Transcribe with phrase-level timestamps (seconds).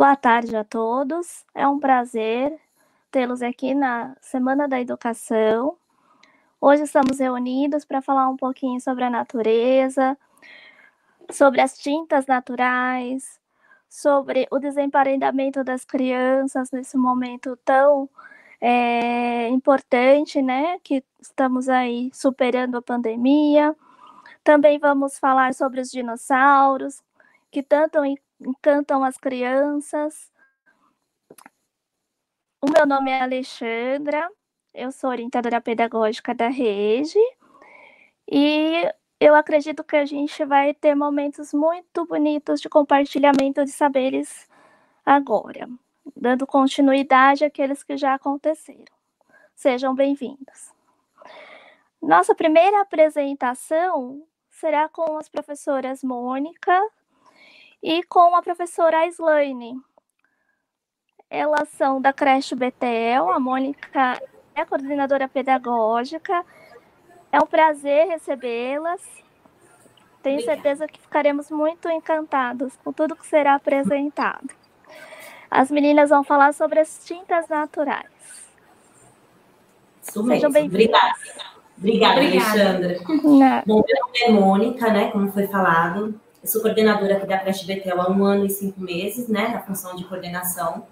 [0.00, 1.44] Boa tarde a todos.
[1.54, 2.58] É um prazer
[3.10, 5.76] tê-los aqui na Semana da Educação.
[6.58, 10.16] Hoje estamos reunidos para falar um pouquinho sobre a natureza,
[11.30, 13.38] sobre as tintas naturais,
[13.90, 18.08] sobre o desemparelhamento das crianças nesse momento tão
[18.58, 20.78] é, importante, né?
[20.78, 23.76] Que estamos aí superando a pandemia.
[24.42, 27.02] Também vamos falar sobre os dinossauros,
[27.50, 27.98] que tanto
[28.40, 30.30] encantam as crianças.
[32.62, 34.30] O meu nome é Alexandra,
[34.74, 37.18] eu sou orientadora pedagógica da rede
[38.30, 38.86] e
[39.18, 44.48] eu acredito que a gente vai ter momentos muito bonitos de compartilhamento de saberes
[45.04, 45.68] agora,
[46.14, 48.84] dando continuidade àqueles que já aconteceram.
[49.54, 50.72] Sejam bem-vindos.
[52.00, 56.72] Nossa primeira apresentação será com as professoras Mônica
[57.82, 59.80] e com a professora Aislaine.
[61.28, 64.20] Elas são da creche Betel, a Mônica
[64.54, 66.44] é coordenadora pedagógica.
[67.32, 69.00] É um prazer recebê-las.
[70.22, 70.62] Tenho Obrigada.
[70.62, 74.50] certeza que ficaremos muito encantados com tudo que será apresentado.
[75.50, 78.50] As meninas vão falar sobre as tintas naturais.
[80.02, 80.90] Isso Sejam bem-vindas.
[80.98, 81.60] Obrigada.
[81.78, 82.98] Obrigada, Alexandra.
[83.22, 83.62] Não.
[83.66, 86.20] Bom, meu nome é Mônica, né, como foi falado.
[86.42, 89.60] Eu sou coordenadora aqui da creche Betel há um ano e cinco meses, né, na
[89.60, 90.86] função de coordenação.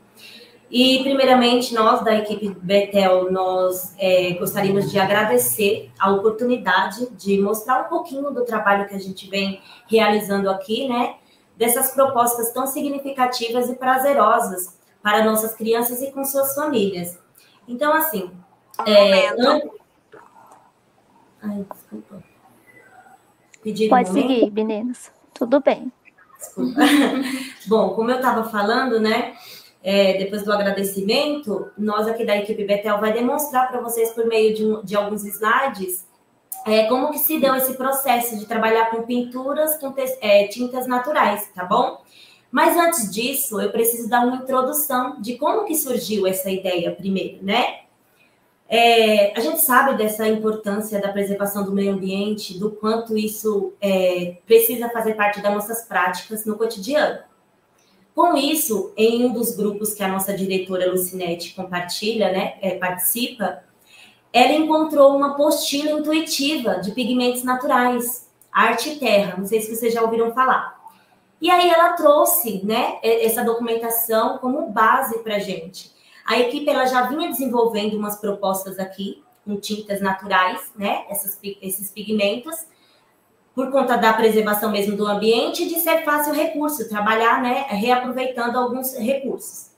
[0.70, 7.86] E, primeiramente, nós da equipe Betel, nós é, gostaríamos de agradecer a oportunidade de mostrar
[7.86, 11.16] um pouquinho do trabalho que a gente vem realizando aqui, né?
[11.56, 17.19] Dessas propostas tão significativas e prazerosas para nossas crianças e com suas famílias.
[17.66, 18.30] Então, assim...
[18.80, 19.60] Um é, an...
[21.42, 22.22] Ai, desculpa.
[23.88, 25.10] Pode um seguir, meninas.
[25.38, 25.93] Tudo bem.
[26.38, 26.81] Desculpa.
[27.66, 29.34] Bom, como eu estava falando, né?
[29.82, 34.54] é, depois do agradecimento, nós aqui da equipe Betel vai demonstrar para vocês por meio
[34.54, 36.06] de, um, de alguns slides
[36.66, 41.48] é, como que se deu esse processo de trabalhar com pinturas com é, tintas naturais,
[41.54, 42.03] tá bom?
[42.50, 47.43] Mas antes disso, eu preciso dar uma introdução de como que surgiu essa ideia primeiro,
[47.43, 47.81] né?
[48.70, 54.36] É, a gente sabe dessa importância da preservação do meio ambiente, do quanto isso é,
[54.44, 57.20] precisa fazer parte das nossas práticas no cotidiano.
[58.14, 63.62] Com isso, em um dos grupos que a nossa diretora Lucinete compartilha, né, é, participa,
[64.32, 69.36] ela encontrou uma apostila intuitiva de pigmentos naturais, arte e terra.
[69.38, 70.78] Não sei se vocês já ouviram falar.
[71.40, 75.96] E aí ela trouxe, né, essa documentação como base para a gente.
[76.28, 81.91] A equipe ela já vinha desenvolvendo umas propostas aqui com tintas naturais, né, essas, esses
[81.91, 82.55] pigmentos
[83.55, 88.59] por conta da preservação mesmo do ambiente e de ser fácil recurso, trabalhar, né, reaproveitando
[88.59, 89.71] alguns recursos.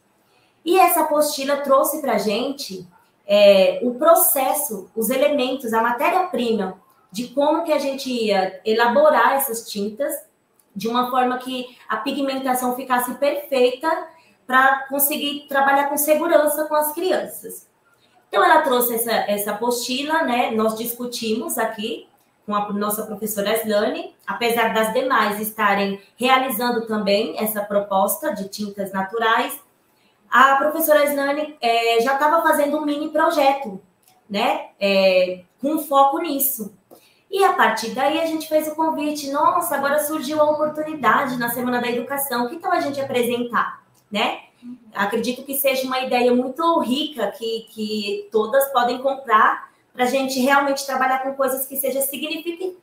[0.65, 2.85] E essa apostila trouxe para a gente
[3.25, 6.83] é, o processo, os elementos, a matéria-prima
[7.13, 10.13] de como que a gente ia elaborar essas tintas
[10.75, 13.89] de uma forma que a pigmentação ficasse perfeita
[14.51, 17.69] para conseguir trabalhar com segurança com as crianças.
[18.29, 20.51] Então, ela trouxe essa, essa apostila, né?
[20.51, 22.09] Nós discutimos aqui
[22.45, 28.93] com a nossa professora Slane, apesar das demais estarem realizando também essa proposta de tintas
[28.93, 29.57] naturais,
[30.29, 33.81] a professora Slane é, já estava fazendo um mini projeto,
[34.29, 36.77] né, é, com foco nisso.
[37.31, 41.51] E a partir daí a gente fez o convite, nossa, agora surgiu a oportunidade na
[41.51, 43.80] Semana da Educação, que tal a gente apresentar,
[44.11, 44.41] né?
[44.95, 50.39] Acredito que seja uma ideia muito rica, que, que todas podem comprar para a gente
[50.41, 52.03] realmente trabalhar com coisas que sejam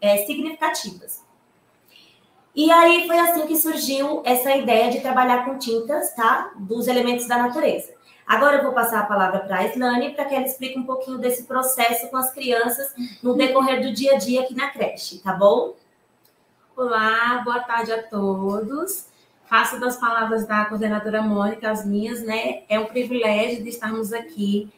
[0.01, 1.23] é, significativas.
[2.55, 6.51] E aí foi assim que surgiu essa ideia de trabalhar com tintas, tá?
[6.55, 7.93] Dos elementos da natureza.
[8.25, 11.17] Agora eu vou passar a palavra para a Islane para que ela explique um pouquinho
[11.17, 15.33] desse processo com as crianças no decorrer do dia a dia aqui na creche, tá
[15.33, 15.75] bom?
[16.75, 19.05] Olá, boa tarde a todos.
[19.49, 22.63] Faço das palavras da coordenadora Mônica as minhas, né?
[22.67, 24.69] É um privilégio de estarmos aqui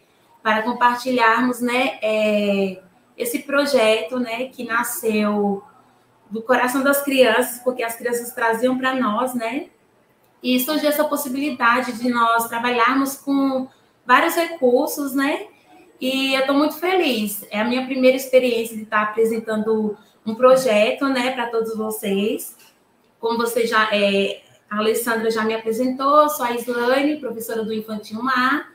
[0.41, 2.81] para compartilharmos né, é,
[3.17, 5.63] esse projeto né, que nasceu
[6.29, 9.67] do coração das crianças, porque as crianças traziam para nós, né?
[10.41, 13.67] E surgiu essa possibilidade de nós trabalharmos com
[14.05, 15.47] vários recursos, né?
[15.99, 17.45] E eu estou muito feliz.
[17.51, 22.55] É a minha primeira experiência de estar apresentando um projeto, né, para todos vocês.
[23.19, 28.21] Como você já, é, a Alessandra já me apresentou, sou a Islane, professora do Infantil
[28.21, 28.69] Mar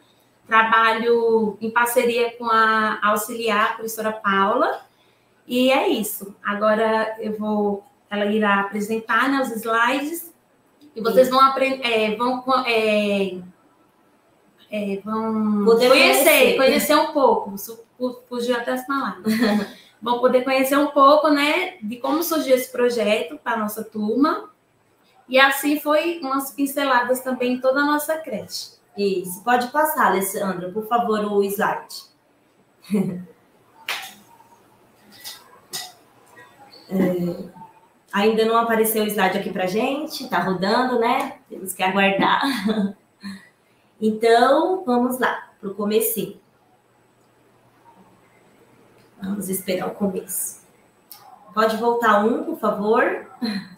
[0.46, 4.82] Trabalho em parceria com a auxiliar, a professora Paula.
[5.46, 6.37] E é isso.
[6.44, 10.32] Agora eu vou, ela irá apresentar né, os slides
[10.94, 13.38] E vocês vão aprender, é, vão, é,
[14.70, 17.55] é, vão poder conhecer, conhecer, conhecer um pouco.
[18.29, 19.32] Fugiu até as palavras.
[20.00, 24.50] vão poder conhecer um pouco, né, de como surgiu esse projeto para a nossa turma.
[25.28, 28.74] E assim foi umas pinceladas também em toda a nossa creche.
[28.96, 29.42] Isso.
[29.42, 32.04] Pode passar, Alessandra, por favor, o slide.
[36.90, 37.48] é,
[38.12, 41.38] ainda não apareceu o slide aqui para gente, tá rodando, né?
[41.48, 42.42] Temos que aguardar.
[44.00, 46.38] então, vamos lá, para o comecinho.
[49.20, 50.62] Vamos esperar o começo.
[51.54, 53.26] Pode voltar um, por favor?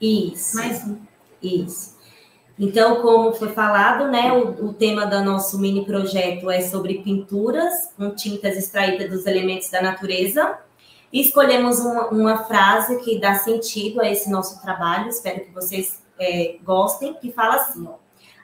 [0.00, 0.56] Isso.
[0.56, 0.98] Mais um.
[1.42, 1.94] Isso.
[2.58, 7.92] Então, como foi falado, né, o, o, tema do nosso mini projeto é sobre pinturas
[7.96, 10.58] com tintas extraídas dos elementos da natureza.
[11.12, 16.02] E escolhemos uma, uma frase que dá sentido a esse nosso trabalho, espero que vocês
[16.18, 17.94] é, gostem, que fala assim: ó,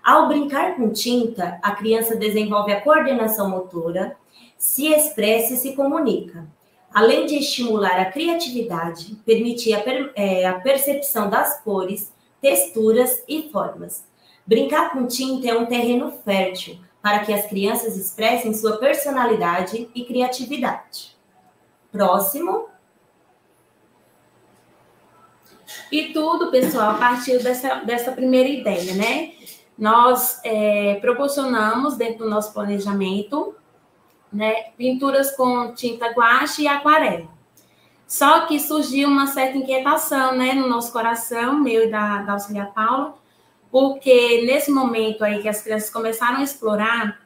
[0.03, 4.17] ao brincar com tinta, a criança desenvolve a coordenação motora,
[4.57, 6.47] se expressa e se comunica.
[6.93, 13.49] Além de estimular a criatividade, permitir a, per, é, a percepção das cores, texturas e
[13.51, 14.05] formas.
[14.45, 20.05] Brincar com tinta é um terreno fértil para que as crianças expressem sua personalidade e
[20.05, 21.17] criatividade.
[21.91, 22.69] Próximo.
[25.91, 29.33] E tudo, pessoal, a partir dessa, dessa primeira ideia, né?
[29.79, 33.55] Nós é, proporcionamos, dentro do nosso planejamento,
[34.33, 37.29] né, pinturas com tinta guache e aquarela.
[38.07, 42.73] Só que surgiu uma certa inquietação, né, no nosso coração, meu e da, da auxiliar
[42.73, 43.15] Paula,
[43.71, 47.21] porque nesse momento aí que as crianças começaram a explorar,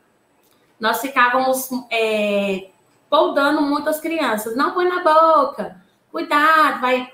[0.78, 2.68] nós ficávamos é,
[3.08, 4.54] poldando muito as crianças.
[4.54, 5.80] Não põe na boca,
[6.10, 7.10] cuidado, vai.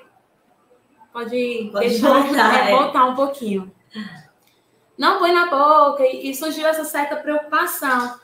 [1.12, 3.72] Pode, pode deixar, voltar, é, voltar um pouquinho.
[4.98, 8.18] Não põe na boca, e surgiu essa certa preocupação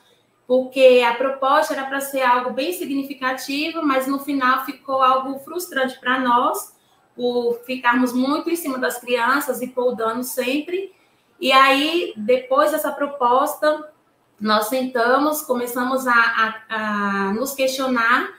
[0.47, 5.99] porque a proposta era para ser algo bem significativo, mas no final ficou algo frustrante
[5.99, 6.75] para nós,
[7.17, 10.95] por ficarmos muito em cima das crianças e poldando sempre.
[11.41, 13.93] E aí, depois dessa proposta,
[14.41, 18.35] nós sentamos, começamos a, a, a nos questionar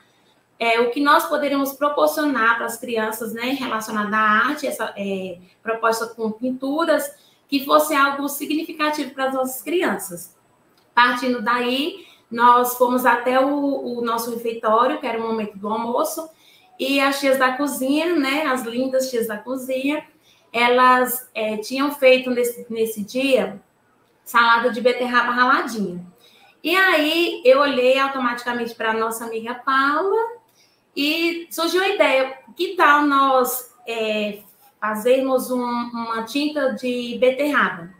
[0.60, 5.39] é, o que nós poderíamos proporcionar para as crianças, né, relacionada à arte, essa é,
[5.62, 7.12] proposta com pinturas,
[7.48, 10.37] que fosse algo significativo para as nossas crianças.
[10.97, 16.27] Partindo daí, nós fomos até o, o nosso refeitório, que era o momento do almoço,
[16.79, 20.03] e as tias da cozinha, né, as lindas tias da cozinha,
[20.51, 23.61] elas é, tinham feito nesse, nesse dia
[24.25, 26.03] salada de beterraba raladinha.
[26.63, 30.39] E aí eu olhei automaticamente para nossa amiga Paula
[30.95, 34.39] e surgiu a ideia: que tal nós é,
[34.81, 37.96] fazermos um, uma tinta de beterraba?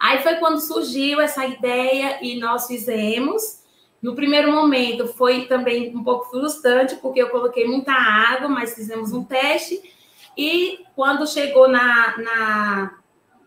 [0.00, 3.60] Aí foi quando surgiu essa ideia e nós fizemos.
[4.00, 9.12] No primeiro momento foi também um pouco frustrante, porque eu coloquei muita água, mas fizemos
[9.12, 9.78] um teste.
[10.34, 12.98] E quando chegou na, na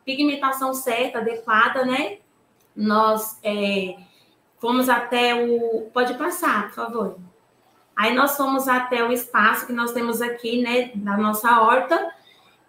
[0.06, 2.20] pigmentação certa, adequada, né?
[2.75, 3.96] Nós é,
[4.62, 5.89] fomos até o.
[5.92, 7.18] Pode passar, por favor.
[7.96, 12.12] Aí nós fomos até o espaço que nós temos aqui, né, da nossa horta,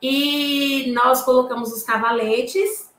[0.00, 2.93] e nós colocamos os cavaletes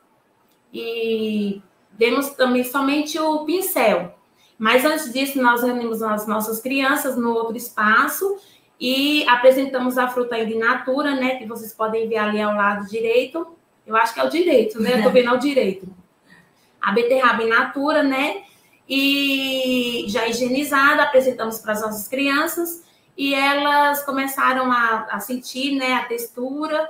[0.75, 4.13] e demos também somente o pincel.
[4.57, 8.37] Mas antes disso, nós reunimos as nossas crianças no outro espaço
[8.79, 11.35] e apresentamos a fruta ainda in natura, né?
[11.37, 13.55] Que vocês podem ver ali ao lado direito.
[13.87, 14.97] Eu acho que é o direito, né?
[14.97, 15.87] Estou vendo ao direito.
[16.81, 18.43] A beterraba in natura, né?
[18.87, 22.83] E já higienizada, apresentamos para as nossas crianças
[23.17, 25.93] e elas começaram a, a sentir, né?
[25.93, 26.89] A textura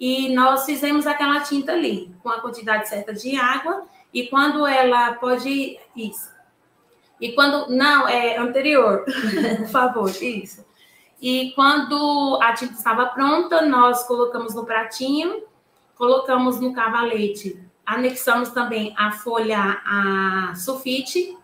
[0.00, 5.12] e nós fizemos aquela tinta ali, com a quantidade certa de água, e quando ela
[5.12, 5.78] pode.
[5.94, 6.30] Isso.
[7.20, 7.70] E quando.
[7.70, 9.04] Não, é anterior,
[9.58, 10.64] por favor, isso.
[11.20, 15.42] E quando a tinta estava pronta, nós colocamos no pratinho,
[15.94, 21.36] colocamos no cavalete, anexamos também a folha a sulfite,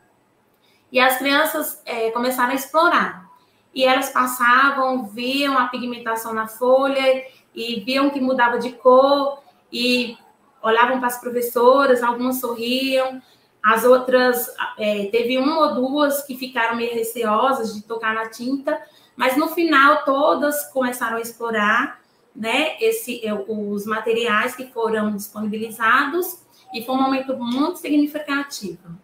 [0.90, 3.26] e as crianças é, começaram a explorar.
[3.74, 7.22] E elas passavam, viam a pigmentação na folha
[7.56, 10.16] e viam que mudava de cor e
[10.62, 13.22] olhavam para as professoras, algumas sorriam,
[13.64, 14.48] as outras,
[14.78, 18.80] é, teve uma ou duas que ficaram meio receosas de tocar na tinta,
[19.16, 22.00] mas no final todas começaram a explorar
[22.34, 26.42] né, esse, os materiais que foram disponibilizados
[26.74, 28.96] e foi um momento muito significativo.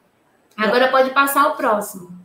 [0.57, 2.21] Agora pode passar o próximo.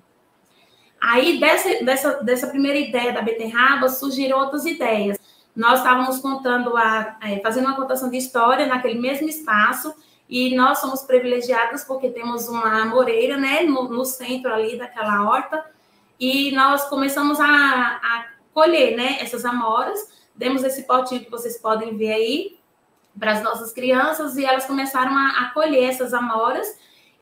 [0.99, 5.17] Aí, dessa, dessa, dessa primeira ideia da beterraba, surgiram outras ideias
[5.57, 9.91] nós estávamos contando, a, é, fazendo uma contação de história naquele mesmo espaço,
[10.29, 15.65] e nós somos privilegiados porque temos uma moreira, né, no, no centro ali daquela horta,
[16.19, 19.99] e nós começamos a, a colher, né, essas amoras,
[20.35, 22.59] demos esse potinho que vocês podem ver aí
[23.17, 26.67] para as nossas crianças, e elas começaram a, a colher essas amoras,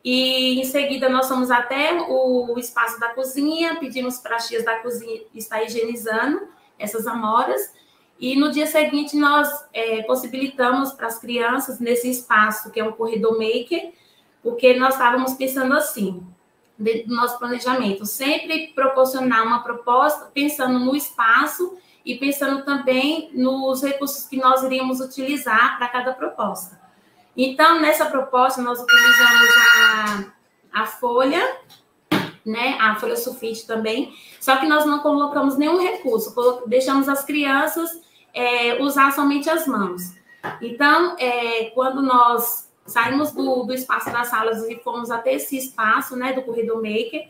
[0.04, 4.80] e em seguida nós fomos até o espaço da cozinha, pedimos para as tias da
[4.80, 7.74] cozinha estar higienizando essas amoras,
[8.20, 12.94] e no dia seguinte, nós é, possibilitamos para as crianças, nesse espaço, que é um
[12.94, 13.92] corredor maker,
[14.42, 16.26] porque nós estávamos pensando assim,
[16.78, 23.82] dentro do nosso planejamento, sempre proporcionar uma proposta pensando no espaço e pensando também nos
[23.82, 26.80] recursos que nós iríamos utilizar para cada proposta.
[27.36, 31.58] Então, nessa proposta, nós utilizamos a, a folha,
[32.46, 36.34] né, a folha sulfite também, só que nós não colocamos nenhum recurso,
[36.68, 38.05] deixamos as crianças
[38.36, 40.14] é, usar somente as mãos.
[40.62, 46.16] Então, é, quando nós saímos do, do espaço das salas e fomos até esse espaço,
[46.16, 47.28] né, do corredor maker,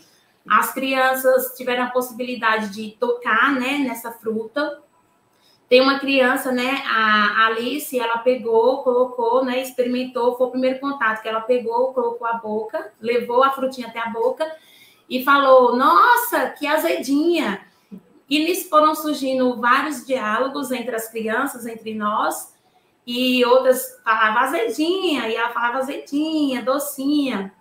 [0.49, 4.81] as crianças tiveram a possibilidade de tocar, né, nessa fruta.
[5.69, 11.21] Tem uma criança, né, a Alice, ela pegou, colocou, né, experimentou, foi o primeiro contato
[11.21, 14.45] que ela pegou, colocou a boca, levou a frutinha até a boca
[15.09, 17.65] e falou: "Nossa, que azedinha!"
[18.29, 22.53] E foram surgindo vários diálogos entre as crianças, entre nós,
[23.05, 27.53] e outras falavam azedinha, e ela falava azedinha, docinha,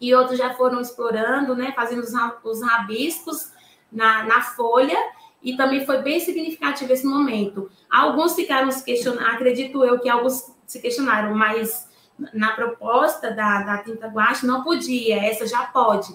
[0.00, 2.12] e outros já foram explorando, né, fazendo os,
[2.44, 3.52] os rabiscos
[3.90, 4.96] na, na folha,
[5.42, 7.70] e também foi bem significativo esse momento.
[7.90, 11.88] Alguns ficaram se questionando, acredito eu que alguns se questionaram, mas
[12.32, 16.08] na proposta da, da tinta guache não podia, essa já pode.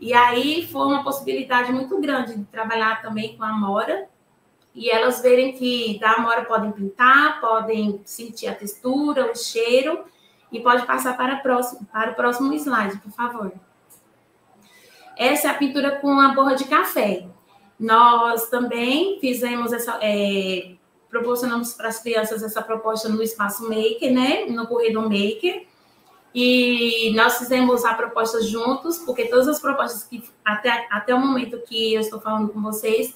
[0.00, 4.08] E aí foi uma possibilidade muito grande de trabalhar também com a Amora
[4.74, 10.04] e elas verem que da Amora podem pintar, podem sentir a textura, o cheiro
[10.52, 13.52] e pode passar para, para o próximo slide, por favor.
[15.16, 17.26] Essa é a pintura com a borra de café.
[17.78, 20.74] Nós também fizemos essa, é,
[21.10, 25.66] proporcionamos para as crianças essa proposta no espaço Maker, né, no corredor Maker,
[26.34, 31.60] e nós fizemos a proposta juntos, porque todas as propostas que até, até o momento
[31.62, 33.14] que eu estou falando com vocês,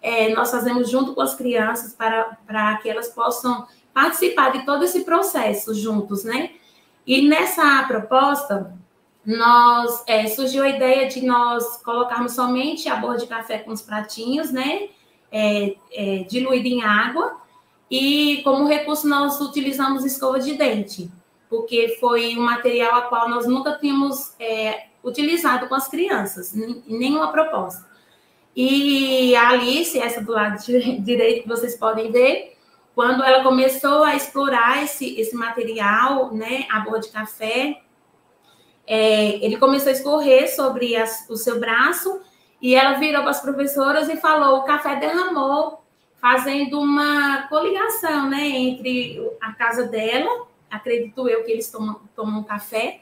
[0.00, 4.84] é, nós fazemos junto com as crianças para, para que elas possam participar de todo
[4.84, 6.52] esse processo juntos, né?
[7.06, 8.72] E nessa proposta,
[9.26, 13.82] nós é, surgiu a ideia de nós colocarmos somente a borra de café com os
[13.82, 14.88] pratinhos, né?
[15.30, 17.36] É, é, diluída em água.
[17.90, 21.10] E como recurso, nós utilizamos escova de dente
[21.52, 26.54] porque foi um material a qual nós nunca tínhamos é, utilizado com as crianças,
[26.86, 27.86] nenhuma proposta.
[28.56, 32.56] E a Alice, essa do lado direito que vocês podem ver,
[32.94, 37.82] quando ela começou a explorar esse, esse material, né, a boa de café,
[38.86, 42.22] é, ele começou a escorrer sobre as, o seu braço
[42.62, 45.84] e ela virou para as professoras e falou: o café derramou,
[46.18, 53.00] fazendo uma coligação, né, entre a casa dela acredito eu que eles tomam, tomam café.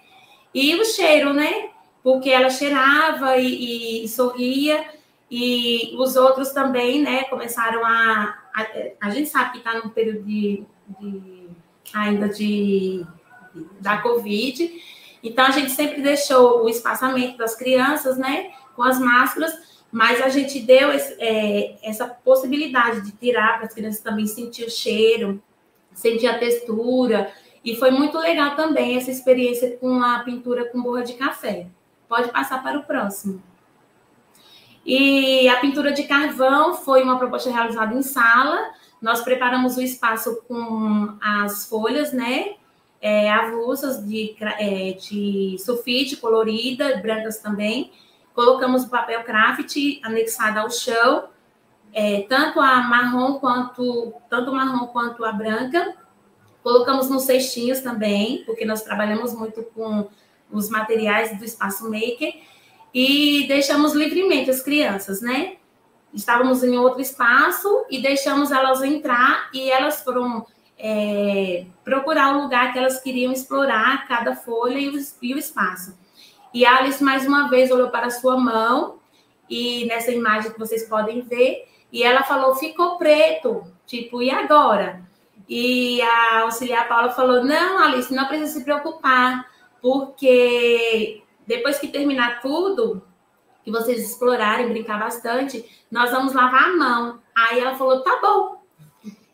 [0.52, 1.70] E o cheiro, né?
[2.02, 4.84] Porque ela cheirava e, e sorria,
[5.30, 7.24] e os outros também, né?
[7.24, 8.36] Começaram a.
[8.52, 8.66] A,
[9.00, 10.64] a gente sabe que está num período de,
[10.98, 11.48] de,
[11.94, 13.06] ainda de
[13.80, 14.70] da Covid,
[15.22, 18.50] então a gente sempre deixou o espaçamento das crianças, né?
[18.74, 19.52] Com as máscaras,
[19.92, 24.64] mas a gente deu esse, é, essa possibilidade de tirar para as crianças também sentir
[24.64, 25.40] o cheiro,
[25.92, 27.32] sentir a textura,
[27.64, 31.66] e foi muito legal também essa experiência com a pintura com borra de café.
[32.08, 33.42] Pode passar para o próximo.
[34.84, 38.70] E a pintura de carvão foi uma proposta realizada em sala.
[39.00, 42.54] Nós preparamos o espaço com as folhas, né?
[43.00, 47.92] É, avulsas de, é, de sulfite colorida, brancas também.
[48.34, 51.28] Colocamos o papel craft anexado ao chão,
[51.92, 55.94] é, tanto a marrom quanto tanto marrom quanto a branca.
[56.62, 60.08] Colocamos nos cestinhos também, porque nós trabalhamos muito com
[60.50, 62.34] os materiais do espaço maker
[62.92, 65.56] e deixamos livremente as crianças, né?
[66.12, 70.44] Estávamos em outro espaço e deixamos elas entrar e elas foram
[70.76, 75.96] é, procurar o lugar que elas queriam explorar, cada folha e o, e o espaço.
[76.52, 78.98] E a Alice, mais uma vez, olhou para a sua mão
[79.48, 85.02] e nessa imagem que vocês podem ver, e ela falou: ficou preto, tipo, e agora?
[85.50, 89.50] E a auxiliar Paula falou: não, Alice, não precisa se preocupar,
[89.82, 93.02] porque depois que terminar tudo,
[93.64, 97.20] que vocês explorarem, brincar bastante, nós vamos lavar a mão.
[97.36, 98.60] Aí ela falou: tá bom.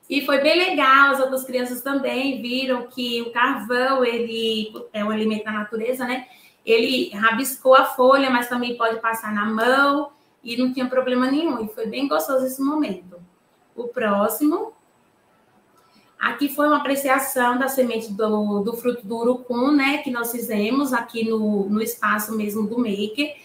[0.09, 5.11] E foi bem legal, as outras crianças também viram que o carvão, ele é um
[5.11, 6.27] alimento da natureza, né?
[6.65, 11.63] Ele rabiscou a folha, mas também pode passar na mão e não tinha problema nenhum.
[11.63, 13.21] E foi bem gostoso esse momento.
[13.75, 14.76] O próximo.
[16.19, 19.99] Aqui foi uma apreciação da semente do, do fruto do urucum, né?
[19.99, 23.37] Que nós fizemos aqui no, no espaço mesmo do Maker.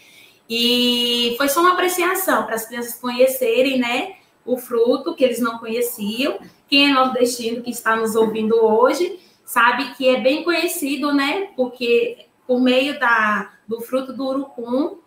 [0.50, 4.16] E foi só uma apreciação para as crianças conhecerem, né?
[4.46, 6.40] O fruto que eles não conheciam.
[6.68, 11.50] Quem é nordestino que está nos ouvindo hoje sabe que é bem conhecido, né?
[11.56, 14.98] Porque por meio da, do fruto do urucum,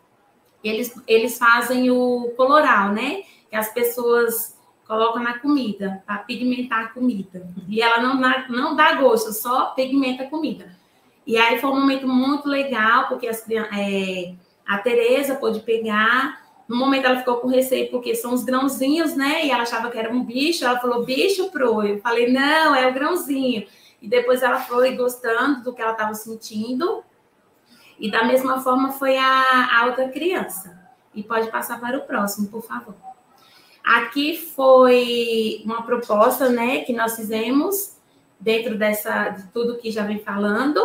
[0.62, 3.22] eles, eles fazem o coloral, né?
[3.50, 4.53] Que as pessoas
[4.86, 7.46] colocam na comida, para pigmentar a comida.
[7.68, 10.76] E ela não dá, não dá gosto, só pigmenta a comida.
[11.26, 14.34] E aí foi um momento muito legal, porque as, é,
[14.66, 16.42] a Tereza pôde pegar.
[16.68, 19.46] No momento ela ficou com receio, porque são os grãozinhos, né?
[19.46, 20.64] E ela achava que era um bicho.
[20.64, 21.82] Ela falou, bicho pro.
[21.82, 23.66] Eu falei, não, é o grãozinho.
[24.02, 27.02] E depois ela foi gostando do que ela estava sentindo.
[27.98, 30.78] E da mesma forma foi a, a outra criança.
[31.14, 32.94] E pode passar para o próximo, por favor.
[33.84, 37.98] Aqui foi uma proposta, né, que nós fizemos
[38.40, 40.80] dentro dessa de tudo que já vem falando.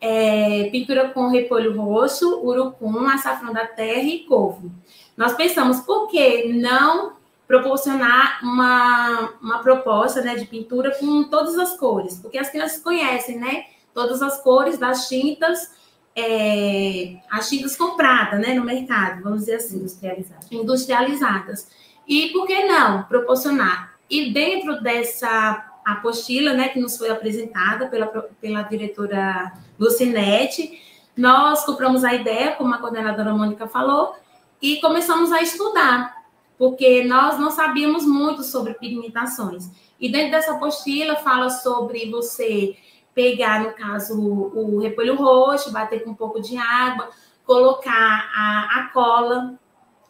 [0.00, 4.70] É, pintura com repolho roxo, urucum, açafrão da terra e couve.
[5.14, 7.12] Nós pensamos, por que não
[7.46, 12.18] proporcionar uma, uma proposta né, de pintura com todas as cores?
[12.18, 13.64] Porque as crianças conhecem, né?
[13.92, 15.78] Todas as cores das tintas
[16.16, 19.76] é, as tintas compradas né, no mercado, vamos dizer assim.
[19.76, 20.52] Industrializadas.
[20.52, 21.68] Industrializadas.
[22.10, 23.94] E por que não proporcionar?
[24.10, 28.08] E dentro dessa apostila né, que nos foi apresentada pela,
[28.40, 30.82] pela diretora Lucinete,
[31.16, 34.16] nós compramos a ideia, como a coordenadora Mônica falou,
[34.60, 36.24] e começamos a estudar,
[36.58, 39.70] porque nós não sabíamos muito sobre pigmentações.
[40.00, 42.76] E dentro dessa apostila fala sobre você
[43.14, 47.08] pegar, no caso, o, repolho roxo, bater com um pouco de água,
[47.44, 49.54] colocar a, a cola,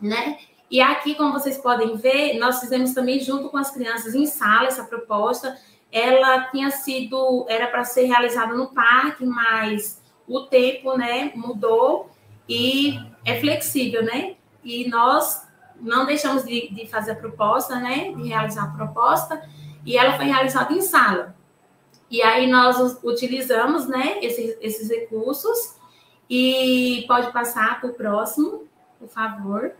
[0.01, 0.39] né?
[0.71, 4.69] E aqui, como vocês podem ver, nós fizemos também junto com as crianças em sala
[4.69, 5.59] essa proposta.
[5.91, 12.09] Ela tinha sido, era para ser realizada no parque, mas o tempo, né, mudou
[12.49, 14.37] e é flexível, né?
[14.63, 15.45] E nós
[15.81, 19.43] não deixamos de, de fazer a proposta, né, de realizar a proposta,
[19.85, 21.35] e ela foi realizada em sala.
[22.09, 25.79] E aí nós utilizamos, né, esses, esses recursos.
[26.29, 28.69] E pode passar para o próximo,
[29.01, 29.75] por favor.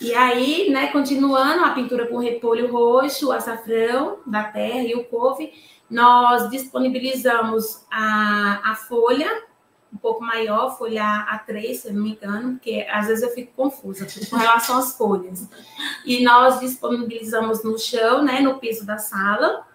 [0.00, 5.04] E aí, né, continuando a pintura com repolho roxo, o açafrão da terra e o
[5.04, 5.52] couve,
[5.90, 9.28] nós disponibilizamos a, a folha
[9.92, 13.52] um pouco maior, folha A3, se eu não me engano, porque às vezes eu fico
[13.54, 15.48] confusa com relação às folhas.
[16.06, 19.66] E nós disponibilizamos no chão, né, no piso da sala.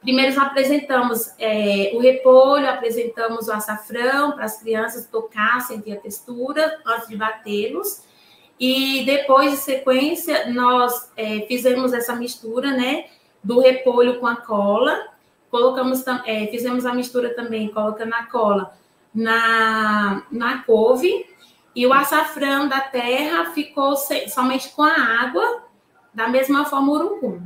[0.00, 6.80] Primeiro apresentamos é, o repolho, apresentamos o açafrão para as crianças tocar, sentir a textura
[6.86, 8.04] antes de batê-los.
[8.58, 13.06] E depois, de sequência, nós é, fizemos essa mistura, né,
[13.42, 15.08] do repolho com a cola.
[15.50, 18.74] Colocamos, é, fizemos a mistura também, colocando a cola
[19.14, 21.26] na, na couve
[21.74, 25.64] e o açafrão da terra ficou somente com a água,
[26.12, 27.42] da mesma forma o urucum.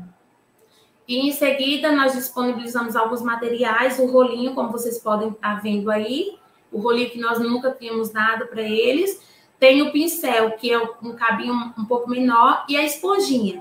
[1.06, 6.38] E em seguida nós disponibilizamos alguns materiais, o rolinho, como vocês podem estar vendo aí,
[6.70, 9.22] o rolinho que nós nunca tínhamos dado para eles.
[9.58, 13.60] Tem o pincel, que é um cabinho um pouco menor, e a esponjinha.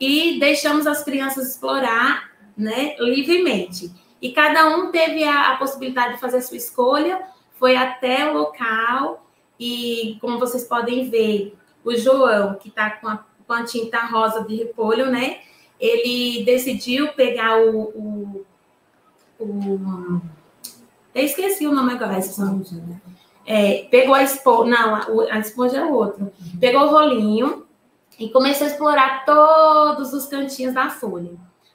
[0.00, 3.92] E deixamos as crianças explorar né, livremente.
[4.20, 7.22] E cada um teve a, a possibilidade de fazer a sua escolha,
[7.58, 9.26] foi até o local,
[9.58, 14.44] e como vocês podem ver, o João, que está com a, com a tinta rosa
[14.44, 15.40] de repolho, né?
[15.80, 18.44] Ele decidiu pegar o.
[19.38, 20.20] o, o
[21.14, 22.18] eu esqueci o nome agora.
[22.18, 23.00] Esponja, né?
[23.50, 24.70] É, pegou a esponja.
[24.70, 24.94] Não,
[25.30, 26.30] a esponja é o outro.
[26.60, 27.66] Pegou o rolinho
[28.18, 31.30] e começou a explorar todos os cantinhos da folha.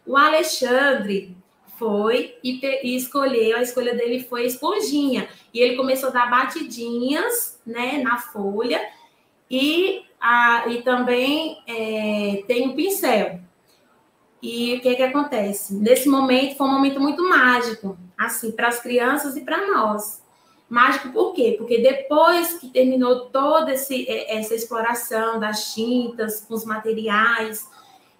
[0.05, 1.35] O Alexandre
[1.75, 5.27] foi e, e, escolheu, a escolha dele foi a esponjinha.
[5.51, 8.79] E ele começou a dar batidinhas né, na folha
[9.49, 13.39] e, a, e também é, tem o pincel.
[14.43, 15.73] E o que, que acontece?
[15.73, 20.22] Nesse momento foi um momento muito mágico, assim, para as crianças e para nós.
[20.73, 21.53] Mágico por quê?
[21.55, 27.69] Porque depois que terminou toda esse, essa exploração das tintas, com os materiais,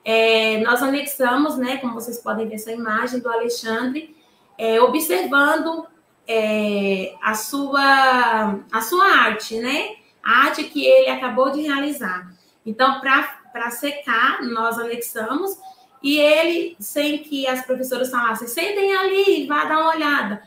[0.06, 4.16] é, nós anexamos, né, como vocês podem ver essa imagem do Alexandre,
[4.56, 5.88] é, observando
[6.28, 9.96] é, a, sua, a sua arte, né?
[10.24, 12.32] A arte que ele acabou de realizar.
[12.64, 15.58] Então, para secar, nós anexamos,
[16.04, 20.44] e ele, sem que as professoras falassem, sentem ali, vá dar uma olhada.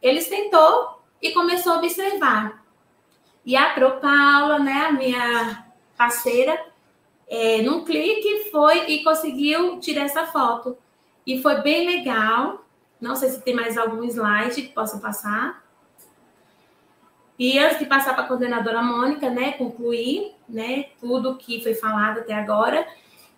[0.00, 2.62] Ele sentou e começou a observar.
[3.46, 6.60] E a Pro Paula, né, a minha parceira,
[7.28, 10.76] é, num clique foi e conseguiu tirar essa foto.
[11.26, 12.64] E foi bem legal.
[13.00, 15.62] Não sei se tem mais algum slide que possa passar.
[17.38, 22.18] E antes de passar para a coordenadora Mônica, né, concluir, né, tudo que foi falado
[22.18, 22.86] até agora,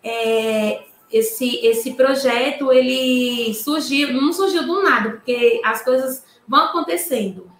[0.02, 7.53] é, esse, esse projeto, ele surgiu, não surgiu do nada, porque as coisas vão acontecendo.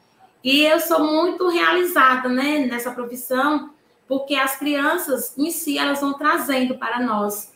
[0.45, 3.71] E eu sou muito realizada, né, nessa profissão,
[4.07, 7.51] porque as crianças em si, elas vão trazendo para nós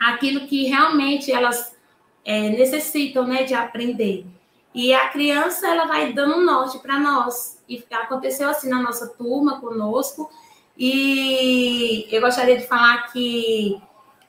[0.00, 1.76] aquilo que realmente elas
[2.24, 4.26] é, necessitam, né, de aprender.
[4.74, 7.62] E a criança, ela vai dando um norte para nós.
[7.68, 10.30] E aconteceu assim na nossa turma, conosco.
[10.78, 13.78] E eu gostaria de falar que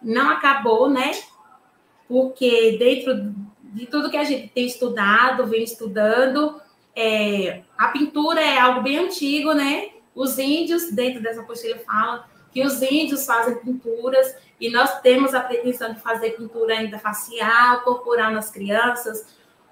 [0.02, 1.12] não acabou, né?
[2.08, 6.62] Porque dentro de tudo que a gente tem estudado, vem estudando,
[6.96, 9.90] é, a pintura é algo bem antigo, né?
[10.16, 15.42] Os índios, dentro dessa apostila, falam que os índios fazem pinturas e nós temos a
[15.42, 19.26] pretensão de fazer pintura ainda facial, corporal nas crianças,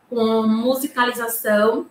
[0.10, 1.86] com musicalização.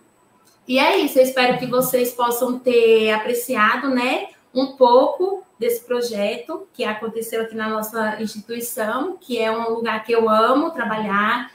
[0.67, 6.67] E é isso, eu espero que vocês possam ter apreciado, né, um pouco desse projeto
[6.73, 11.51] que aconteceu aqui na nossa instituição, que é um lugar que eu amo trabalhar,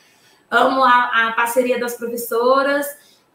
[0.51, 2.87] amo a, a parceria das professoras.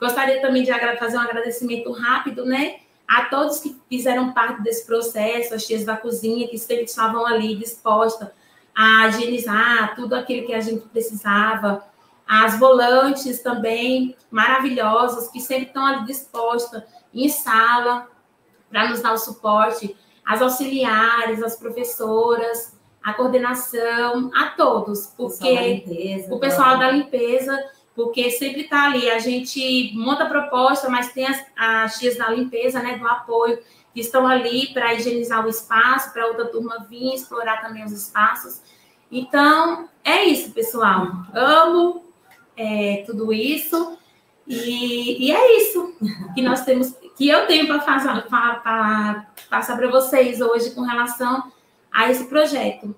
[0.02, 5.54] Gostaria também de fazer um agradecimento rápido, né, a todos que fizeram parte desse processo,
[5.54, 8.30] as tias da cozinha, que sempre estavam ali dispostas
[8.74, 11.86] a higienizar tudo aquilo que a gente precisava,
[12.28, 16.82] as volantes também maravilhosas, que sempre estão ali dispostas
[17.14, 18.08] em sala
[18.70, 26.34] para nos dar o suporte, as auxiliares, as professoras, a coordenação, a todos, porque limpeza,
[26.34, 27.62] o pessoal da limpeza
[27.96, 29.10] porque sempre está ali.
[29.10, 33.60] A gente monta a proposta, mas tem as, as tias da limpeza, né, do apoio,
[33.94, 38.62] que estão ali para higienizar o espaço, para outra turma vir explorar também os espaços.
[39.12, 41.08] Então, é isso, pessoal.
[41.34, 42.06] Amo
[42.56, 43.98] é, tudo isso.
[44.48, 45.96] E, e, é isso
[46.34, 47.80] que nós temos, que eu tenho para
[49.50, 51.52] passar para vocês hoje com relação
[51.92, 52.96] a esse projeto.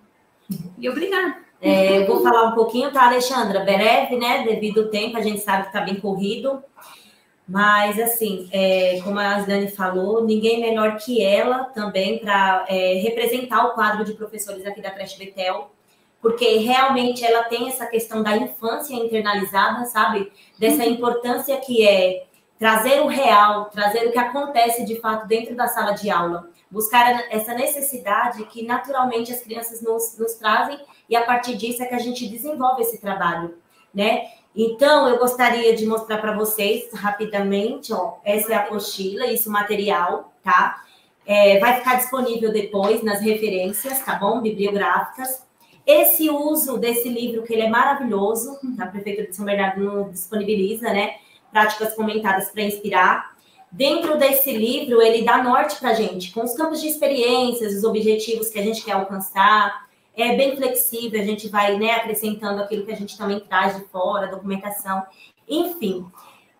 [0.77, 1.42] E obrigada.
[1.65, 3.62] É, vou falar um pouquinho, tá, Alexandra?
[3.62, 4.43] Breve, né?
[4.43, 6.62] Devido ao tempo, a gente sabe que está bem corrido.
[7.47, 13.65] Mas, assim, é, como a Dani falou, ninguém melhor que ela também para é, representar
[13.65, 15.71] o quadro de professores aqui da Creche Betel,
[16.21, 20.32] porque realmente ela tem essa questão da infância internalizada, sabe?
[20.60, 22.26] Dessa importância que é
[22.60, 27.32] trazer o real, trazer o que acontece de fato dentro da sala de aula buscar
[27.32, 31.95] essa necessidade que naturalmente as crianças nos, nos trazem e a partir disso é que
[31.95, 33.55] a gente desenvolve esse trabalho,
[33.93, 34.27] né?
[34.55, 40.31] Então, eu gostaria de mostrar para vocês rapidamente, ó, essa é a apostila, isso material,
[40.43, 40.83] tá?
[41.25, 44.41] É, vai ficar disponível depois nas referências, tá bom?
[44.41, 45.43] Bibliográficas.
[45.85, 51.15] Esse uso desse livro, que ele é maravilhoso, a Prefeitura de São Bernardo disponibiliza, né?
[51.51, 53.33] Práticas comentadas para inspirar.
[53.71, 57.83] Dentro desse livro, ele dá norte para a gente, com os campos de experiências, os
[57.83, 59.87] objetivos que a gente quer alcançar.
[60.15, 63.84] É bem flexível, a gente vai né, acrescentando aquilo que a gente também traz de
[63.86, 65.04] fora, documentação,
[65.47, 66.06] enfim.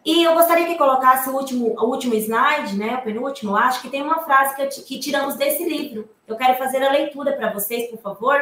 [0.06, 3.90] E eu gostaria que colocasse o último, o último slide, né, o penúltimo, acho que
[3.90, 6.10] tem uma frase que, que tiramos desse livro.
[6.28, 8.42] Eu quero fazer a leitura para vocês, por favor,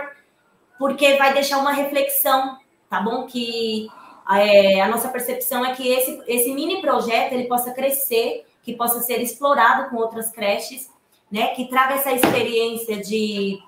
[0.79, 2.57] porque vai deixar uma reflexão,
[2.89, 3.27] tá bom?
[3.27, 3.87] Que
[4.29, 8.99] é, a nossa percepção é que esse, esse mini projeto ele possa crescer que possa
[9.01, 10.89] ser explorado com outras creches,
[11.31, 11.49] né?
[11.49, 13.59] Que traga essa experiência de,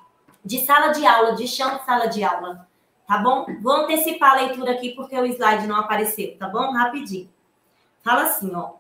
[0.44, 2.68] de sala de aula, de chão de sala de aula,
[3.08, 3.46] tá bom?
[3.62, 6.72] Vou antecipar a leitura aqui porque o slide não apareceu, tá bom?
[6.72, 7.30] Rapidinho.
[8.04, 8.74] Fala assim, ó.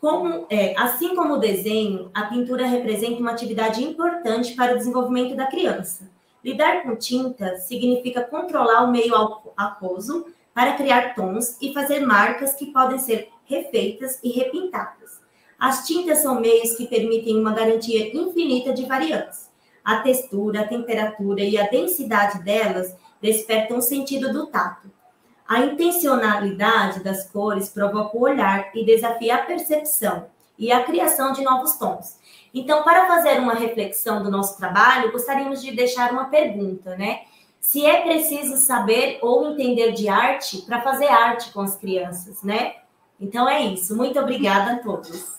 [0.00, 5.36] Como, é, assim como o desenho, a pintura representa uma atividade importante para o desenvolvimento
[5.36, 6.10] da criança.
[6.44, 9.14] Lidar com tinta significa controlar o meio
[9.56, 15.20] aquoso para criar tons e fazer marcas que podem ser refeitas e repintadas.
[15.56, 19.51] As tintas são meios que permitem uma garantia infinita de variantes.
[19.84, 24.90] A textura, a temperatura e a densidade delas despertam o sentido do tato.
[25.46, 30.26] A intencionalidade das cores provoca o olhar e desafia a percepção
[30.58, 32.18] e a criação de novos tons.
[32.54, 37.22] Então, para fazer uma reflexão do nosso trabalho, gostaríamos de deixar uma pergunta, né?
[37.60, 42.74] Se é preciso saber ou entender de arte para fazer arte com as crianças, né?
[43.20, 43.96] Então é isso.
[43.96, 45.36] Muito obrigada a todos.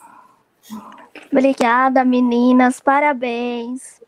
[1.32, 2.80] Obrigada, meninas.
[2.80, 4.03] Parabéns.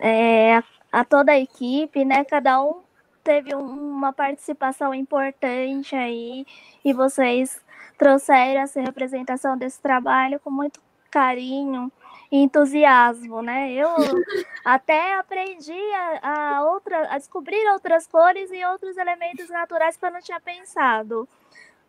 [0.00, 2.24] É, a toda a equipe, né?
[2.24, 2.82] Cada um
[3.22, 6.46] teve uma participação importante aí
[6.84, 7.60] e vocês
[7.98, 10.80] trouxeram essa representação desse trabalho com muito
[11.10, 11.90] carinho
[12.30, 13.72] e entusiasmo, né?
[13.72, 13.88] Eu
[14.64, 20.10] até aprendi a, a, outra, a descobrir outras cores e outros elementos naturais que eu
[20.10, 21.28] não tinha pensado.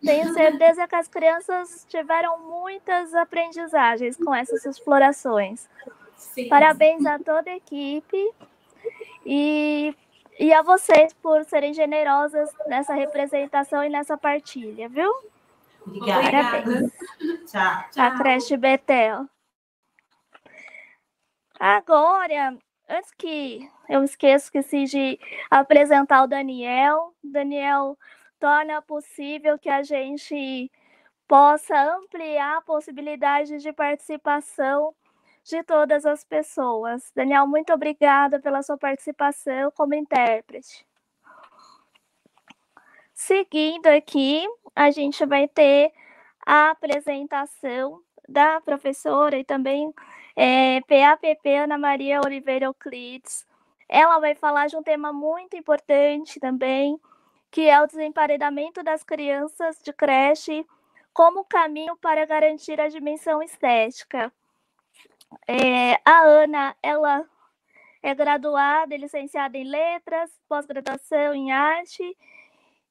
[0.03, 5.67] Tenho certeza que as crianças tiveram muitas aprendizagens com essas explorações.
[6.15, 6.49] Sim.
[6.49, 8.31] Parabéns a toda a equipe
[9.25, 9.95] e,
[10.39, 15.11] e a vocês por serem generosas nessa representação e nessa partilha, viu?
[15.85, 16.31] Obrigada.
[16.31, 16.91] Parabéns.
[17.51, 17.83] Tchau.
[17.91, 18.03] tchau.
[18.03, 19.27] A creche Betel.
[21.59, 22.57] Agora,
[22.89, 27.13] antes que eu esqueça, esqueci de apresentar o Daniel.
[27.23, 27.97] Daniel
[28.39, 30.71] torna possível que a gente
[31.27, 34.93] possa ampliar a possibilidade de participação
[35.45, 37.11] de todas as pessoas.
[37.15, 40.85] Daniel, muito obrigada pela sua participação como intérprete.
[43.13, 45.93] Seguindo aqui, a gente vai ter
[46.45, 49.93] a apresentação da professora e também
[50.35, 53.45] é, PAPP Ana Maria Oliveira Euclides.
[53.87, 56.99] Ela vai falar de um tema muito importante também,
[57.51, 60.65] que é o desemparedamento das crianças de creche
[61.13, 64.33] como caminho para garantir a dimensão estética.
[65.47, 67.25] É, a Ana, ela
[68.01, 72.17] é graduada e licenciada em letras, pós-graduação em arte,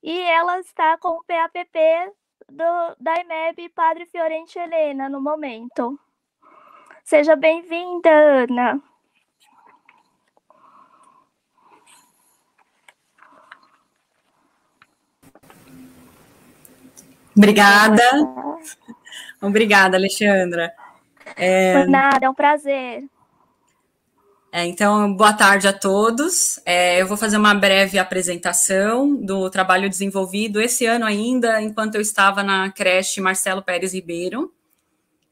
[0.02, 2.12] e ela está com o PAPP
[2.48, 5.98] do, da EMEB Padre Fiorente Helena no momento.
[7.04, 8.82] Seja bem-vinda, Ana.
[17.36, 18.02] Obrigada.
[19.40, 20.72] Obrigada, Alexandra.
[21.36, 21.80] É...
[21.80, 23.04] Por nada, é um prazer.
[24.56, 26.60] É, então, boa tarde a todos.
[26.64, 32.00] É, eu vou fazer uma breve apresentação do trabalho desenvolvido esse ano ainda, enquanto eu
[32.00, 34.54] estava na creche Marcelo Pérez Ribeiro.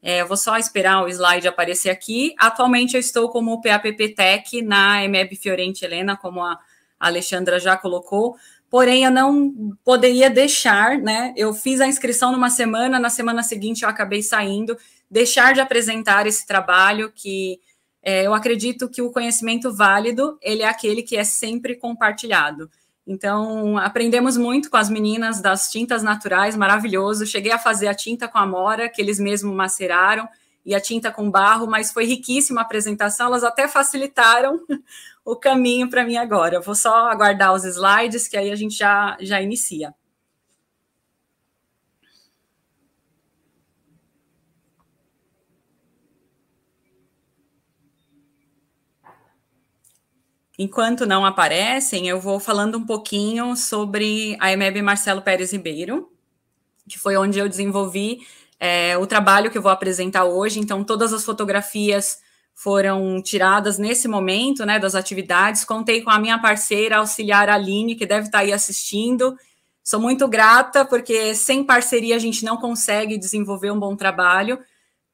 [0.01, 2.35] É, eu vou só esperar o slide aparecer aqui.
[2.37, 6.59] Atualmente eu estou como PAPP Tech na EMEB Fiorente Helena, como a
[6.99, 8.35] Alexandra já colocou.
[8.69, 9.53] Porém, eu não
[9.85, 11.33] poderia deixar, né?
[11.37, 14.75] Eu fiz a inscrição numa semana, na semana seguinte eu acabei saindo,
[15.13, 17.59] deixar de apresentar esse trabalho que
[18.01, 22.67] é, eu acredito que o conhecimento válido ele é aquele que é sempre compartilhado.
[23.05, 27.27] Então, aprendemos muito com as meninas das tintas naturais, maravilhoso.
[27.27, 30.27] Cheguei a fazer a tinta com a mora, que eles mesmos maceraram,
[30.65, 33.27] e a tinta com barro, mas foi riquíssima a apresentação.
[33.27, 34.59] Elas até facilitaram
[35.23, 36.59] o caminho para mim agora.
[36.59, 39.93] Vou só aguardar os slides, que aí a gente já, já inicia.
[50.63, 56.09] Enquanto não aparecem, eu vou falando um pouquinho sobre a EMEB Marcelo Pérez Ribeiro,
[56.87, 58.25] que foi onde eu desenvolvi
[58.57, 60.61] é, o trabalho que eu vou apresentar hoje.
[60.61, 62.19] Então, todas as fotografias
[62.53, 65.65] foram tiradas nesse momento, né, das atividades.
[65.65, 69.35] Contei com a minha parceira auxiliar Aline, que deve estar aí assistindo.
[69.83, 74.57] Sou muito grata, porque sem parceria a gente não consegue desenvolver um bom trabalho.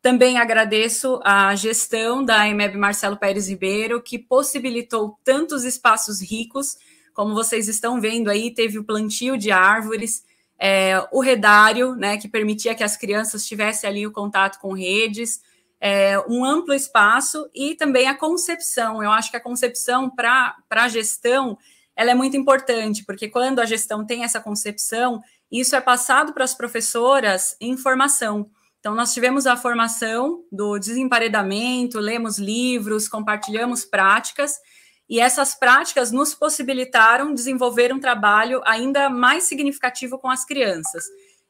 [0.01, 6.77] Também agradeço a gestão da EMEB Marcelo Pérez Ribeiro, que possibilitou tantos espaços ricos,
[7.13, 10.23] como vocês estão vendo aí, teve o plantio de árvores,
[10.57, 15.41] é, o redário, né, que permitia que as crianças tivessem ali o contato com redes,
[15.81, 19.03] é, um amplo espaço e também a concepção.
[19.03, 21.57] Eu acho que a concepção para a gestão
[21.93, 26.45] ela é muito importante, porque quando a gestão tem essa concepção, isso é passado para
[26.45, 28.49] as professoras em formação.
[28.79, 34.57] Então, nós tivemos a formação do desemparedamento, lemos livros, compartilhamos práticas,
[35.09, 41.03] e essas práticas nos possibilitaram desenvolver um trabalho ainda mais significativo com as crianças.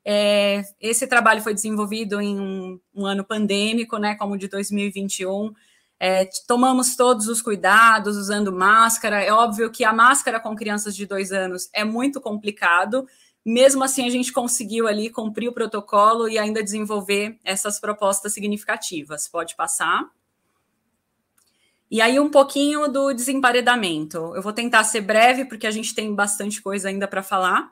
[0.03, 5.53] É, esse trabalho foi desenvolvido em um, um, ano pandêmico, né, como o de 2021.
[5.99, 9.21] É, tomamos todos os cuidados, usando máscara.
[9.21, 13.05] É óbvio que a máscara com crianças de dois anos é muito complicado,
[13.45, 19.27] mesmo assim, a gente conseguiu ali cumprir o protocolo e ainda desenvolver essas propostas significativas.
[19.27, 20.09] Pode passar.
[21.91, 24.17] E aí, um pouquinho do desemparedamento.
[24.35, 27.71] Eu vou tentar ser breve, porque a gente tem bastante coisa ainda para falar.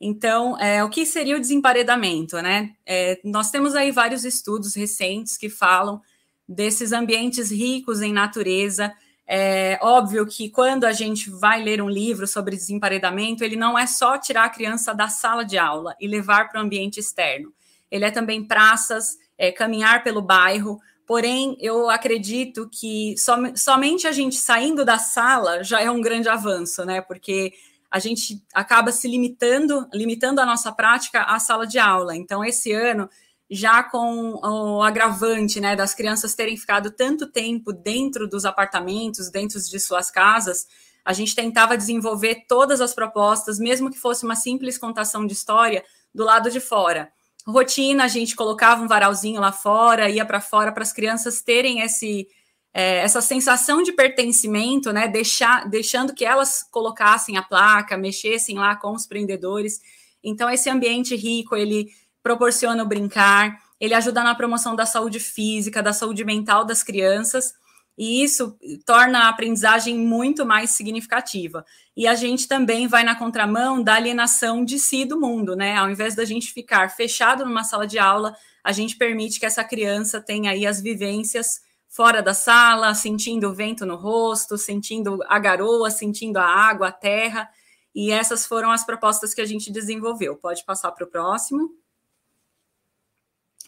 [0.00, 2.74] Então, é, o que seria o desemparedamento, né?
[2.84, 6.00] É, nós temos aí vários estudos recentes que falam
[6.48, 8.92] desses ambientes ricos em natureza,
[9.34, 13.86] é óbvio que quando a gente vai ler um livro sobre desemparedamento, ele não é
[13.86, 17.50] só tirar a criança da sala de aula e levar para o ambiente externo.
[17.90, 24.12] Ele é também praças, é, caminhar pelo bairro, Porém, eu acredito que som, somente a
[24.12, 27.00] gente saindo da sala já é um grande avanço, né?
[27.00, 27.52] Porque
[27.90, 32.16] a gente acaba se limitando, limitando a nossa prática à sala de aula.
[32.16, 33.10] Então, esse ano,
[33.54, 39.60] já com o agravante né, das crianças terem ficado tanto tempo dentro dos apartamentos, dentro
[39.60, 40.66] de suas casas,
[41.04, 45.84] a gente tentava desenvolver todas as propostas, mesmo que fosse uma simples contação de história,
[46.14, 47.12] do lado de fora.
[47.46, 51.80] Rotina, a gente colocava um varalzinho lá fora, ia para fora para as crianças terem
[51.80, 52.26] esse,
[52.72, 55.08] é, essa sensação de pertencimento, né?
[55.08, 59.80] Deixar, deixando que elas colocassem a placa, mexessem lá com os prendedores.
[60.24, 61.90] Então, esse ambiente rico, ele
[62.22, 67.54] proporciona o brincar, ele ajuda na promoção da saúde física, da saúde mental das crianças
[67.96, 68.56] e isso
[68.86, 71.64] torna a aprendizagem muito mais significativa.
[71.96, 75.76] E a gente também vai na contramão da alienação de si do mundo, né?
[75.76, 79.62] Ao invés da gente ficar fechado numa sala de aula, a gente permite que essa
[79.62, 85.38] criança tenha aí as vivências fora da sala, sentindo o vento no rosto, sentindo a
[85.38, 87.48] garoa, sentindo a água, a terra.
[87.94, 90.34] E essas foram as propostas que a gente desenvolveu.
[90.36, 91.70] Pode passar para o próximo.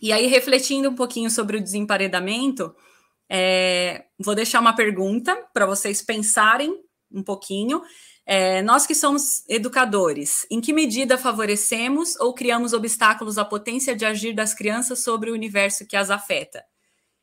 [0.00, 2.74] E aí, refletindo um pouquinho sobre o desemparedamento,
[3.28, 6.74] é, vou deixar uma pergunta para vocês pensarem
[7.10, 7.82] um pouquinho.
[8.26, 14.04] É, nós que somos educadores, em que medida favorecemos ou criamos obstáculos à potência de
[14.04, 16.64] agir das crianças sobre o universo que as afeta?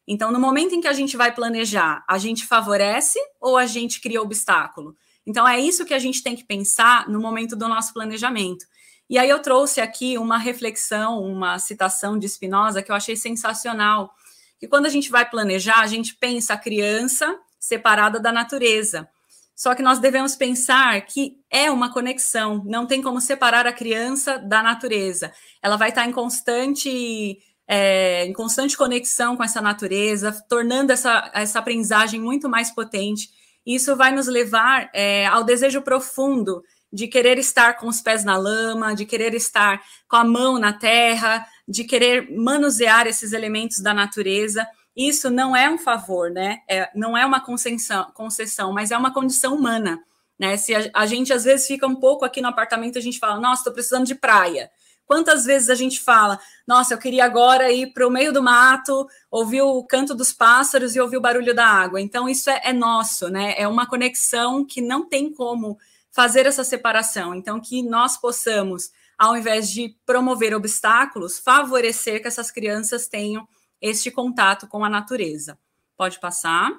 [0.07, 4.01] Então, no momento em que a gente vai planejar, a gente favorece ou a gente
[4.01, 4.95] cria obstáculo?
[5.25, 8.65] Então, é isso que a gente tem que pensar no momento do nosso planejamento.
[9.11, 14.15] E aí, eu trouxe aqui uma reflexão, uma citação de Spinoza que eu achei sensacional
[14.57, 19.09] que quando a gente vai planejar, a gente pensa a criança separada da natureza.
[19.53, 24.37] Só que nós devemos pensar que é uma conexão, não tem como separar a criança
[24.37, 25.33] da natureza.
[25.61, 31.59] Ela vai estar em constante, é, em constante conexão com essa natureza, tornando essa, essa
[31.59, 33.29] aprendizagem muito mais potente.
[33.65, 38.37] Isso vai nos levar é, ao desejo profundo de querer estar com os pés na
[38.37, 43.93] lama, de querer estar com a mão na terra, de querer manusear esses elementos da
[43.93, 44.67] natureza.
[44.95, 46.59] Isso não é um favor, né?
[46.69, 50.03] É, não é uma concessão, concessão, mas é uma condição humana.
[50.37, 50.57] Né?
[50.57, 53.39] Se a, a gente às vezes fica um pouco aqui no apartamento, a gente fala,
[53.39, 54.69] nossa, estou precisando de praia.
[55.05, 59.07] Quantas vezes a gente fala, nossa, eu queria agora ir para o meio do mato,
[59.29, 61.99] ouvir o canto dos pássaros e ouvir o barulho da água.
[61.99, 63.53] Então, isso é, é nosso, né?
[63.57, 65.77] É uma conexão que não tem como
[66.11, 67.33] fazer essa separação.
[67.33, 73.47] Então, que nós possamos, ao invés de promover obstáculos, favorecer que essas crianças tenham
[73.81, 75.57] este contato com a natureza.
[75.97, 76.71] Pode passar.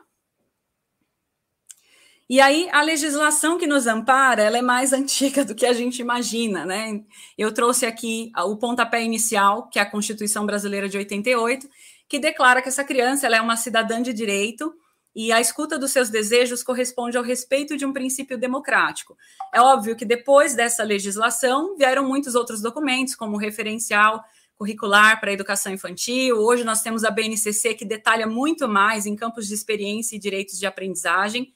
[2.29, 6.01] E aí, a legislação que nos ampara, ela é mais antiga do que a gente
[6.01, 7.03] imagina, né?
[7.37, 11.69] Eu trouxe aqui o pontapé inicial, que é a Constituição Brasileira de 88,
[12.09, 14.73] que declara que essa criança ela é uma cidadã de direito
[15.15, 19.17] e a escuta dos seus desejos corresponde ao respeito de um princípio democrático.
[19.53, 24.25] É óbvio que depois dessa legislação vieram muitos outros documentos, como o referencial
[24.57, 26.37] curricular para a educação infantil.
[26.37, 30.59] Hoje nós temos a BNCC que detalha muito mais em campos de experiência e direitos
[30.59, 31.53] de aprendizagem.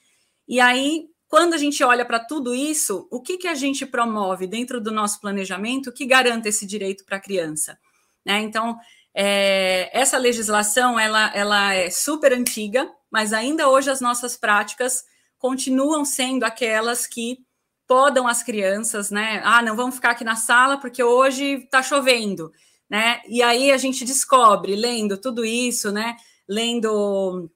[0.46, 4.46] E aí, quando a gente olha para tudo isso, o que, que a gente promove
[4.46, 7.78] dentro do nosso planejamento que garanta esse direito para a criança?
[8.24, 8.40] Né?
[8.40, 8.76] Então,
[9.18, 15.04] é, essa legislação ela, ela é super antiga, mas ainda hoje as nossas práticas
[15.38, 17.38] continuam sendo aquelas que
[17.86, 19.40] podam as crianças, né?
[19.42, 22.52] Ah, não vamos ficar aqui na sala porque hoje está chovendo,
[22.90, 23.22] né?
[23.26, 26.14] E aí a gente descobre, lendo tudo isso, né?
[26.46, 27.50] Lendo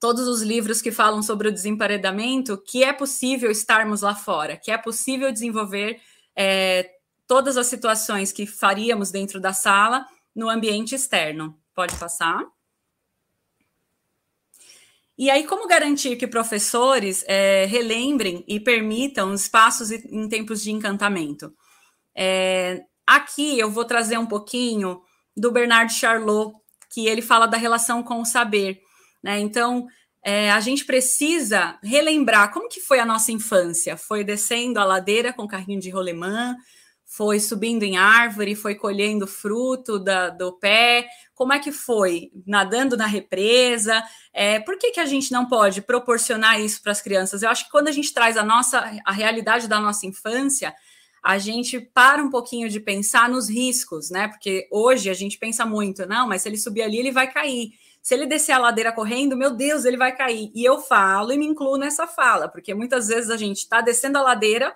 [0.00, 4.70] todos os livros que falam sobre o desemparedamento, que é possível estarmos lá fora, que
[4.70, 6.00] é possível desenvolver
[6.34, 6.88] é,
[7.26, 11.58] todas as situações que faríamos dentro da sala no ambiente externo.
[11.74, 12.44] Pode passar.
[15.16, 21.54] E aí, como garantir que professores é, relembrem e permitam espaços em tempos de encantamento?
[22.14, 25.02] É, aqui eu vou trazer um pouquinho
[25.36, 26.56] do Bernard Charlot,
[26.90, 28.80] que ele fala da relação com o saber.
[29.22, 29.38] Né?
[29.38, 29.86] Então,
[30.24, 33.96] é, a gente precisa relembrar como que foi a nossa infância.
[33.96, 36.56] Foi descendo a ladeira com carrinho de rolemã,
[37.16, 41.06] foi subindo em árvore, foi colhendo fruto da, do pé?
[41.32, 42.32] Como é que foi?
[42.44, 44.02] Nadando na represa?
[44.32, 47.44] É, por que, que a gente não pode proporcionar isso para as crianças?
[47.44, 50.74] Eu acho que quando a gente traz a nossa a realidade da nossa infância,
[51.22, 54.26] a gente para um pouquinho de pensar nos riscos, né?
[54.26, 57.74] Porque hoje a gente pensa muito, não, mas se ele subir ali, ele vai cair.
[58.02, 60.50] Se ele descer a ladeira correndo, meu Deus, ele vai cair.
[60.52, 64.18] E eu falo e me incluo nessa fala, porque muitas vezes a gente está descendo
[64.18, 64.74] a ladeira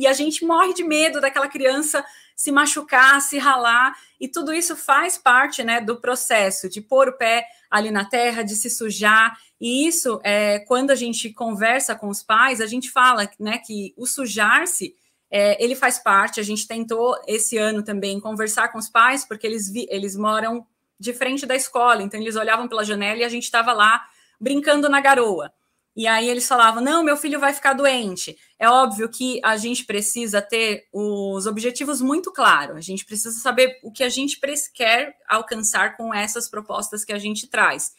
[0.00, 2.02] e a gente morre de medo daquela criança
[2.34, 7.18] se machucar, se ralar, e tudo isso faz parte né, do processo de pôr o
[7.18, 9.38] pé ali na terra, de se sujar.
[9.60, 13.92] E isso, é, quando a gente conversa com os pais, a gente fala né, que
[13.94, 14.94] o sujar-se
[15.30, 16.40] é, ele faz parte.
[16.40, 20.66] A gente tentou esse ano também conversar com os pais, porque eles, vi, eles moram
[20.98, 24.02] de frente da escola, então eles olhavam pela janela e a gente estava lá
[24.40, 25.52] brincando na garoa.
[25.94, 28.38] E aí eles falavam: não, meu filho vai ficar doente.
[28.60, 33.80] É óbvio que a gente precisa ter os objetivos muito claros, a gente precisa saber
[33.82, 34.38] o que a gente
[34.74, 37.92] quer alcançar com essas propostas que a gente traz.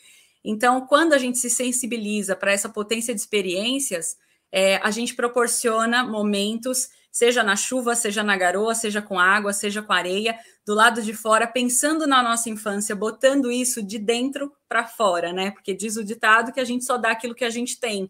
[0.43, 4.15] Então, quando a gente se sensibiliza para essa potência de experiências,
[4.51, 9.81] é, a gente proporciona momentos seja na chuva, seja na garoa, seja com água, seja
[9.81, 14.87] com areia, do lado de fora, pensando na nossa infância, botando isso de dentro para
[14.87, 15.51] fora, né?
[15.51, 18.09] Porque diz o ditado que a gente só dá aquilo que a gente tem.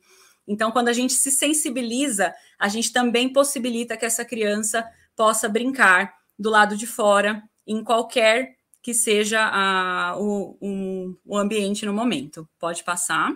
[0.52, 4.86] Então, quando a gente se sensibiliza, a gente também possibilita que essa criança
[5.16, 11.86] possa brincar do lado de fora, em qualquer que seja a, o, um, o ambiente
[11.86, 12.50] no momento.
[12.60, 13.32] Pode passar.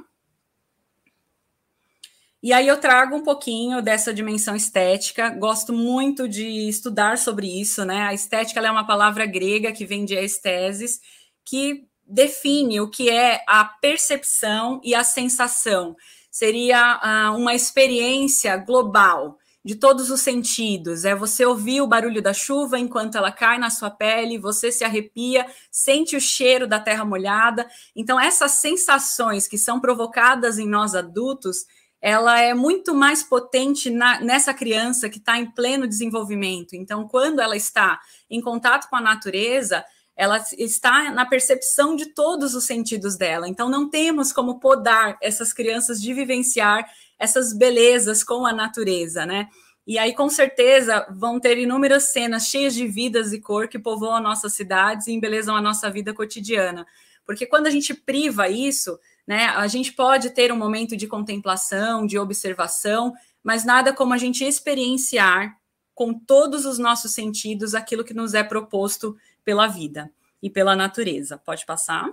[2.44, 5.30] E aí eu trago um pouquinho dessa dimensão estética.
[5.30, 8.02] Gosto muito de estudar sobre isso, né?
[8.02, 11.00] A estética é uma palavra grega que vem de esteses,
[11.46, 15.96] que define o que é a percepção e a sensação.
[16.36, 17.00] Seria
[17.32, 21.06] uh, uma experiência global de todos os sentidos.
[21.06, 24.84] É você ouvir o barulho da chuva enquanto ela cai na sua pele, você se
[24.84, 27.66] arrepia, sente o cheiro da terra molhada.
[27.96, 31.68] Então, essas sensações que são provocadas em nós adultos
[32.02, 36.76] ela é muito mais potente na, nessa criança que está em pleno desenvolvimento.
[36.76, 42.56] Então, quando ela está em contato com a natureza, ela está na percepção de todos
[42.56, 43.48] os sentidos dela.
[43.48, 46.90] Então, não temos como podar essas crianças de vivenciar
[47.20, 49.50] essas belezas com a natureza, né?
[49.86, 54.22] E aí, com certeza, vão ter inúmeras cenas cheias de vidas e cor que povoam
[54.22, 56.88] nossas cidades e embelezam a nossa vida cotidiana.
[57.26, 58.98] Porque quando a gente priva isso,
[59.28, 59.46] né?
[59.48, 63.14] A gente pode ter um momento de contemplação, de observação,
[63.44, 65.58] mas nada como a gente experienciar
[65.94, 69.16] com todos os nossos sentidos aquilo que nos é proposto
[69.46, 71.38] pela vida e pela natureza.
[71.38, 72.10] Pode passar.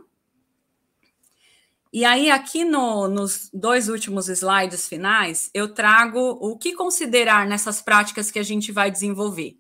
[1.93, 7.83] E aí, aqui no, nos dois últimos slides finais, eu trago o que considerar nessas
[7.83, 9.59] práticas que a gente vai desenvolver.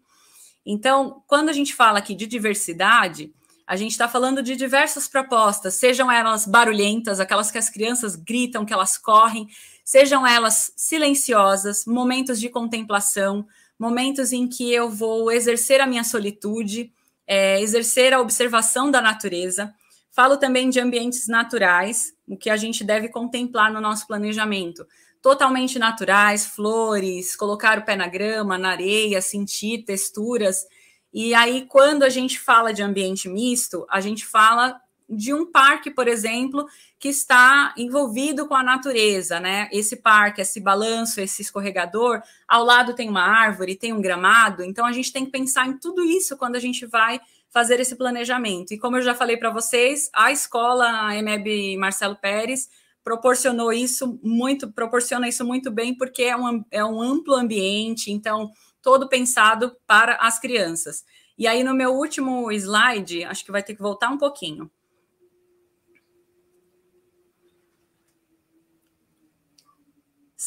[0.64, 3.34] Então, quando a gente fala aqui de diversidade,
[3.66, 8.64] a gente está falando de diversas propostas, sejam elas barulhentas, aquelas que as crianças gritam,
[8.64, 9.48] que elas correm,
[9.84, 13.46] sejam elas silenciosas, momentos de contemplação,
[13.78, 16.92] momentos em que eu vou exercer a minha solitude,
[17.26, 19.72] é, exercer a observação da natureza.
[20.10, 24.86] Falo também de ambientes naturais, o que a gente deve contemplar no nosso planejamento.
[25.20, 30.66] Totalmente naturais, flores, colocar o pé na grama, na areia, sentir texturas
[31.12, 34.80] e aí, quando a gente fala de ambiente misto, a gente fala
[35.14, 36.66] de um parque, por exemplo,
[36.98, 39.68] que está envolvido com a natureza, né?
[39.70, 44.86] Esse parque, esse balanço, esse escorregador, ao lado tem uma árvore, tem um gramado, então
[44.86, 48.72] a gente tem que pensar em tudo isso quando a gente vai fazer esse planejamento.
[48.72, 52.70] E como eu já falei para vocês, a escola a EMEB Marcelo Pérez
[53.04, 58.50] proporcionou isso muito, proporciona isso muito bem, porque é um, é um amplo ambiente, então
[58.80, 61.04] todo pensado para as crianças.
[61.36, 64.70] E aí, no meu último slide, acho que vai ter que voltar um pouquinho.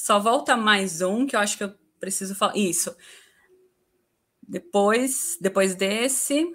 [0.06, 2.56] Só volta mais um, que eu acho que eu preciso falar.
[2.56, 2.96] Isso.
[4.48, 6.46] Depois, depois desse.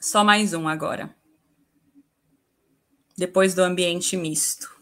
[0.00, 1.12] Só mais um agora.
[3.18, 4.80] Depois do ambiente misto.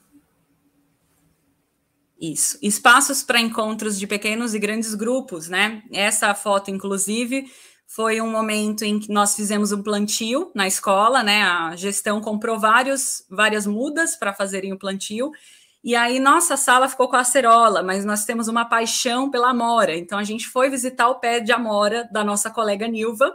[2.21, 2.59] Isso.
[2.61, 5.83] Espaços para encontros de pequenos e grandes grupos, né?
[5.91, 7.51] Essa foto, inclusive,
[7.87, 11.43] foi um momento em que nós fizemos um plantio na escola, né?
[11.43, 15.31] A gestão comprou vários, várias mudas para fazerem o plantio.
[15.83, 19.97] E aí nossa sala ficou com a acerola, mas nós temos uma paixão pela amora.
[19.97, 23.35] Então a gente foi visitar o pé de amora da nossa colega Nilva.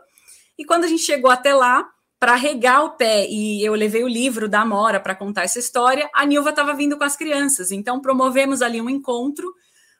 [0.57, 1.87] E quando a gente chegou até lá,
[2.19, 6.09] para regar o pé e eu levei o livro da Amora para contar essa história,
[6.13, 7.71] a Nilva estava vindo com as crianças.
[7.71, 9.53] Então promovemos ali um encontro,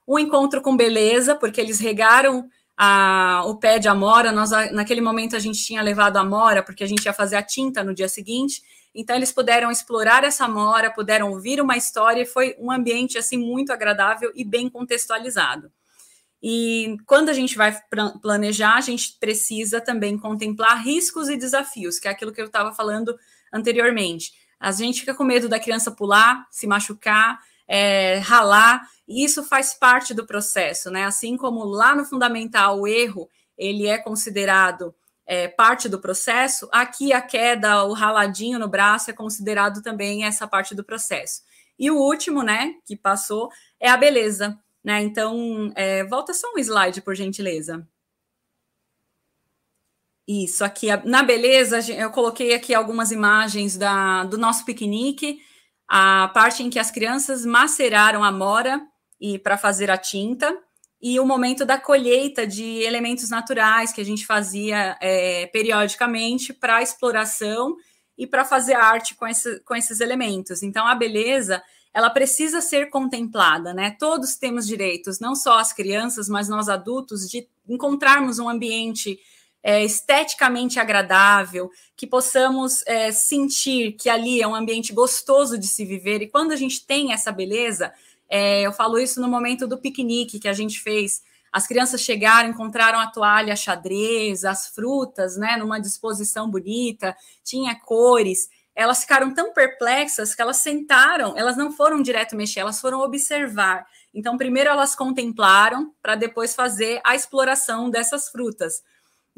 [0.06, 2.50] um encontro com beleza, porque eles regaram
[2.82, 4.32] a, o pé de Amora.
[4.32, 7.44] Nós naquele momento a gente tinha levado a Amora porque a gente ia fazer a
[7.44, 8.64] tinta no dia seguinte.
[8.96, 13.38] Então eles puderam explorar essa Amora, puderam ouvir uma história e foi um ambiente assim
[13.38, 15.70] muito agradável e bem contextualizado.
[16.42, 17.78] E quando a gente vai
[18.22, 22.72] planejar, a gente precisa também contemplar riscos e desafios, que é aquilo que eu estava
[22.72, 23.14] falando
[23.54, 24.32] anteriormente.
[24.58, 28.82] A gente fica com medo da criança pular, se machucar, é, ralar.
[29.08, 31.06] E isso faz parte do processo, né?
[31.06, 34.96] Assim como lá no fundamental o erro ele é considerado
[35.26, 40.48] é, parte do processo, aqui a queda, o raladinho no braço é considerado também essa
[40.48, 41.44] parte do processo.
[41.78, 45.02] E o último, né, que passou, é a beleza, né?
[45.02, 47.88] Então, é, volta só um slide, por gentileza.
[50.28, 55.40] Isso, aqui na beleza, eu coloquei aqui algumas imagens da, do nosso piquenique,
[55.90, 58.80] a parte em que as crianças maceraram a mora
[59.20, 60.56] e para fazer a tinta,
[61.02, 66.84] e o momento da colheita de elementos naturais que a gente fazia é, periodicamente para
[66.84, 67.76] exploração
[68.18, 70.62] e para fazer arte com, esse, com esses elementos.
[70.62, 71.64] Então, a beleza
[71.94, 73.96] ela precisa ser contemplada, né?
[73.98, 79.18] Todos temos direitos, não só as crianças, mas nós adultos, de encontrarmos um ambiente
[79.64, 85.86] é, esteticamente agradável, que possamos é, sentir que ali é um ambiente gostoso de se
[85.86, 86.22] viver.
[86.22, 87.92] E quando a gente tem essa beleza,
[88.30, 91.22] é, eu falo isso no momento do piquenique que a gente fez.
[91.52, 98.48] As crianças chegaram, encontraram a toalha xadrez, as frutas, né, numa disposição bonita, tinha cores.
[98.76, 103.86] Elas ficaram tão perplexas que elas sentaram, elas não foram direto mexer, elas foram observar.
[104.14, 108.82] Então, primeiro elas contemplaram para depois fazer a exploração dessas frutas.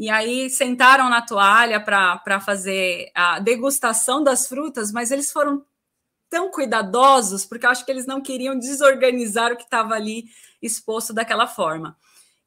[0.02, 5.64] E aí sentaram na toalha para fazer a degustação das frutas, mas eles foram
[6.28, 10.26] tão cuidadosos, porque eu acho que eles não queriam desorganizar o que estava ali
[10.60, 11.96] exposto daquela forma.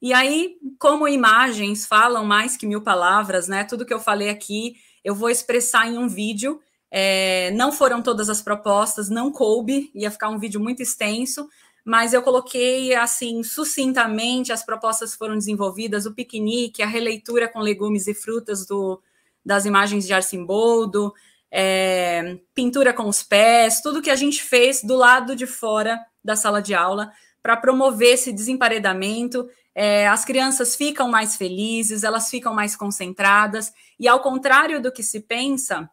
[0.01, 3.63] E aí, como imagens falam mais que mil palavras, né?
[3.63, 6.59] Tudo que eu falei aqui, eu vou expressar em um vídeo.
[6.91, 11.47] É, não foram todas as propostas, não coube, ia ficar um vídeo muito extenso,
[11.85, 18.07] mas eu coloquei assim sucintamente as propostas foram desenvolvidas, o piquenique, a releitura com legumes
[18.07, 18.99] e frutas do,
[19.45, 21.13] das imagens de Arcimboldo,
[21.51, 26.35] é, pintura com os pés, tudo que a gente fez do lado de fora da
[26.35, 27.11] sala de aula
[27.41, 29.47] para promover esse desemparedamento.
[29.75, 35.03] É, as crianças ficam mais felizes, elas ficam mais concentradas, e ao contrário do que
[35.03, 35.87] se pensa,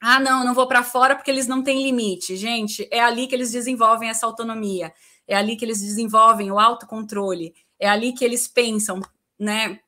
[0.00, 2.36] ah, não, não vou para fora porque eles não têm limite.
[2.36, 4.92] Gente, é ali que eles desenvolvem essa autonomia
[5.26, 9.00] é ali que eles desenvolvem o autocontrole, é ali que eles pensam,
[9.38, 9.80] né?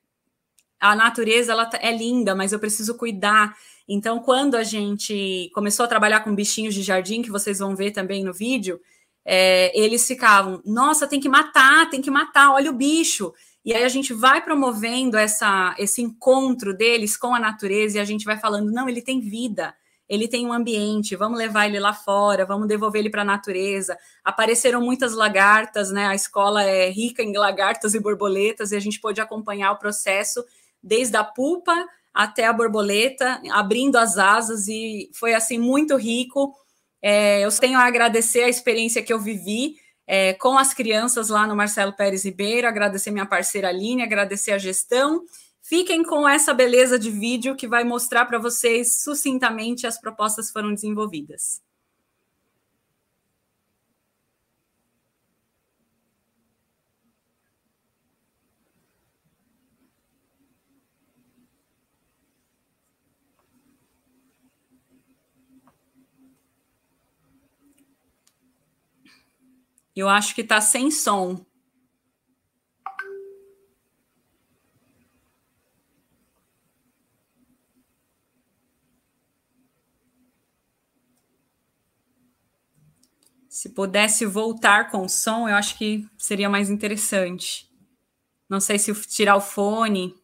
[0.81, 3.57] A natureza ela tá, é linda, mas eu preciso cuidar.
[3.89, 7.91] Então, quando a gente começou a trabalhar com bichinhos de jardim, que vocês vão ver
[7.91, 8.81] também no vídeo,
[9.25, 13.33] é, eles ficavam, nossa, tem que matar, tem que matar, olha o bicho.
[13.65, 18.05] E aí a gente vai promovendo essa, esse encontro deles com a natureza e a
[18.05, 19.75] gente vai falando, não, ele tem vida,
[20.09, 23.97] ele tem um ambiente, vamos levar ele lá fora, vamos devolver ele para a natureza.
[24.25, 26.07] Apareceram muitas lagartas, né?
[26.07, 30.45] A escola é rica em lagartas e borboletas, e a gente pôde acompanhar o processo
[30.83, 31.75] desde a pupa
[32.15, 36.55] até a borboleta, abrindo as asas, e foi assim muito rico.
[37.03, 41.47] É, eu tenho a agradecer a experiência que eu vivi é, com as crianças lá
[41.47, 45.23] no Marcelo Pérez Ribeiro, agradecer minha parceira Aline, agradecer a gestão
[45.69, 50.73] Fiquem com essa beleza de vídeo que vai mostrar para vocês sucintamente as propostas foram
[50.73, 51.61] desenvolvidas.
[69.95, 71.45] Eu acho que está sem som.
[83.61, 87.69] Se pudesse voltar com o som, eu acho que seria mais interessante.
[88.49, 90.15] Não sei se tirar o fone.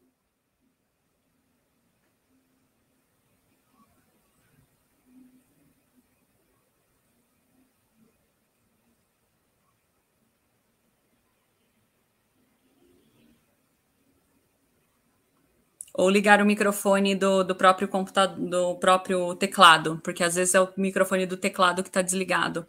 [15.93, 20.61] ou ligar o microfone do, do próprio computador, do próprio teclado, porque às vezes é
[20.61, 22.67] o microfone do teclado que está desligado.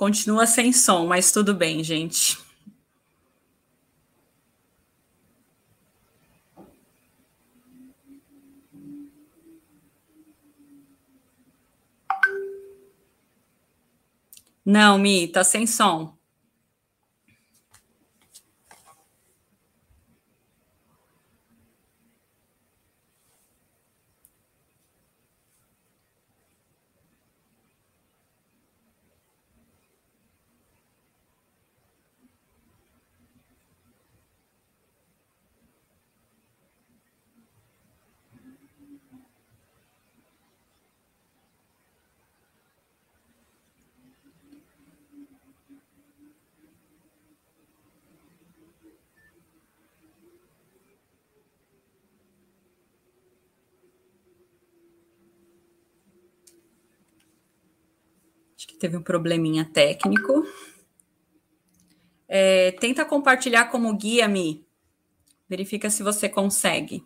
[0.00, 2.38] Continua sem som, mas tudo bem, gente.
[14.64, 16.18] Não, Mi, tá sem som.
[58.80, 60.44] Teve um probleminha técnico.
[62.26, 64.66] É, tenta compartilhar como guia, Mi.
[65.48, 67.04] Verifica se você consegue.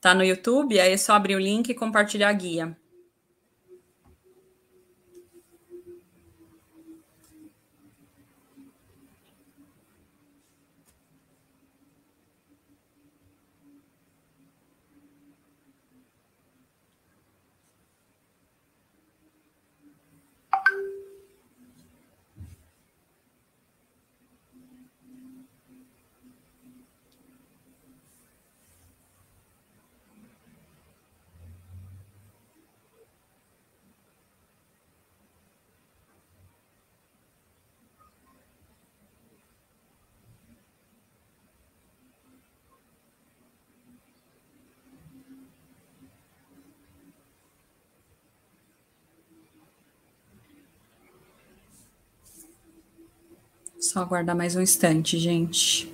[0.00, 0.78] Tá no YouTube?
[0.80, 2.76] Aí é só abrir o link e compartilhar a guia.
[53.96, 55.90] Só aguardar mais um instante, gente.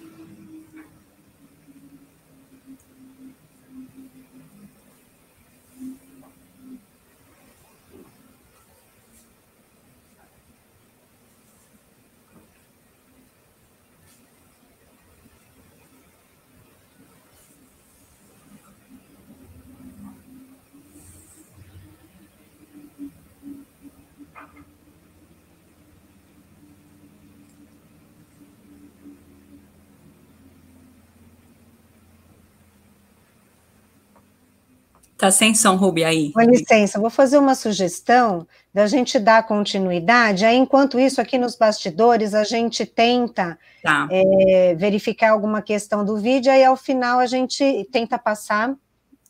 [35.22, 36.32] Tá sem som, Rubi, aí.
[36.32, 38.44] Com licença, vou fazer uma sugestão
[38.74, 40.44] da gente dar continuidade.
[40.44, 44.08] Aí, enquanto isso, aqui nos bastidores, a gente tenta tá.
[44.10, 48.74] é, verificar alguma questão do vídeo, aí ao final a gente tenta passar.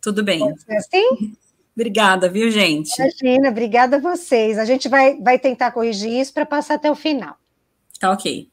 [0.01, 0.41] Tudo bem.
[0.79, 1.37] assim?
[1.77, 2.91] Obrigada, viu, gente?
[2.99, 4.59] Imagina, obrigada a vocês.
[4.59, 7.37] A gente vai, vai tentar corrigir isso para passar até o final.
[8.01, 8.49] Tá ok.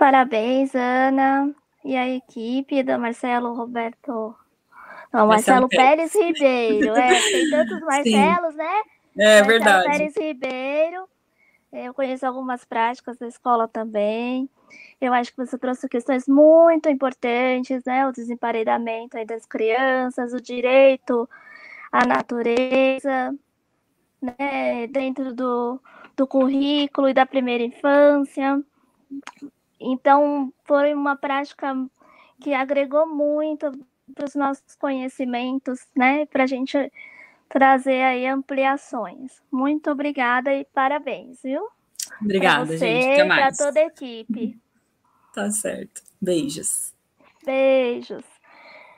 [0.00, 4.34] Parabéns, Ana, e a equipe do Marcelo Roberto.
[5.12, 6.10] Não, Marcelo, Marcelo Pérez.
[6.10, 6.96] Pérez Ribeiro.
[6.96, 8.56] É, tem tantos Marcelos, Sim.
[8.56, 8.82] né?
[9.18, 9.84] É Marcelo verdade.
[9.84, 11.06] Pérez Ribeiro.
[11.70, 14.48] Eu conheço algumas práticas da escola também.
[14.98, 18.06] Eu acho que você trouxe questões muito importantes, né?
[18.06, 21.28] O desemparedamento das crianças, o direito
[21.92, 23.34] à natureza,
[24.22, 24.86] né?
[24.86, 25.78] Dentro do,
[26.16, 28.64] do currículo e da primeira infância.
[29.80, 31.74] Então, foi uma prática
[32.40, 33.72] que agregou muito
[34.14, 36.26] para os nossos conhecimentos, né?
[36.26, 36.76] Para a gente
[37.48, 39.42] trazer aí ampliações.
[39.50, 41.66] Muito obrigada e parabéns, viu?
[42.20, 43.12] Obrigada, pra você, gente.
[43.12, 43.56] Até mais.
[43.56, 44.58] Para toda a equipe.
[45.32, 46.02] Tá certo.
[46.20, 46.92] Beijos.
[47.46, 48.24] Beijos.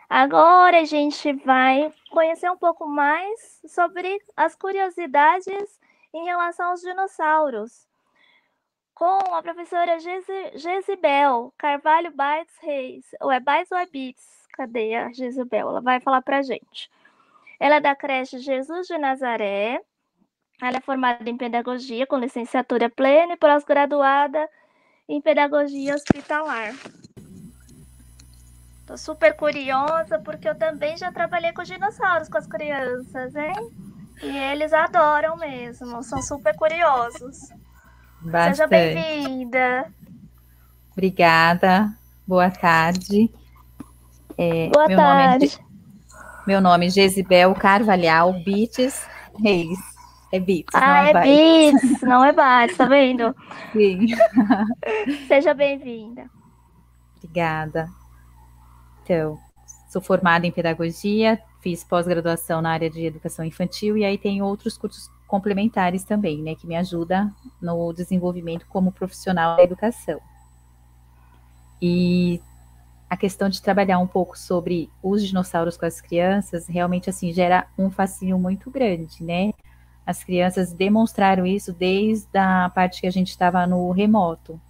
[0.09, 5.79] Agora a gente vai conhecer um pouco mais sobre as curiosidades
[6.15, 7.87] em relação aos dinossauros
[9.03, 9.99] com a professora
[10.55, 14.23] Gesibel Carvalho Bates Reis, ou é Bates ou é Bits?
[14.53, 15.71] Cadê a Gesibel?
[15.71, 16.89] Ela vai falar para gente.
[17.59, 19.81] Ela é da creche Jesus de Nazaré,
[20.63, 24.49] ela é formada em pedagogia com licenciatura plena e pós-graduada
[25.09, 26.73] em pedagogia hospitalar.
[28.83, 33.69] Estou super curiosa porque eu também já trabalhei com dinossauros com as crianças, hein?
[34.23, 37.51] E eles adoram mesmo, são super curiosos.
[38.25, 38.57] Bastante.
[38.57, 39.93] Seja bem-vinda.
[40.93, 41.93] Obrigada.
[42.27, 43.31] Boa tarde.
[44.39, 45.47] É, Boa meu tarde.
[45.47, 49.07] Nome é, meu nome é Gesibel Carvalhal Bites
[49.43, 49.79] Reis.
[50.33, 53.37] É Bites, ah, não é, é Bites, não é Bites, tá vendo?
[53.73, 54.07] Sim.
[55.29, 56.25] Seja bem-vinda.
[57.19, 57.89] Obrigada.
[59.03, 59.39] Então,
[59.91, 64.79] sou formada em pedagogia, fiz pós-graduação na área de educação infantil e aí tem outros
[64.79, 70.21] cursos complementares também, né, que me ajuda no desenvolvimento como profissional da educação.
[71.81, 72.39] E
[73.09, 77.67] a questão de trabalhar um pouco sobre os dinossauros com as crianças, realmente assim gera
[77.79, 79.55] um fascínio muito grande, né?
[80.07, 84.61] As crianças demonstraram isso desde a parte que a gente estava no remoto.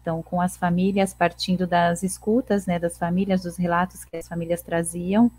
[0.00, 4.62] Então, com as famílias partindo das escutas, né, das famílias, dos relatos que as famílias
[4.62, 5.32] traziam,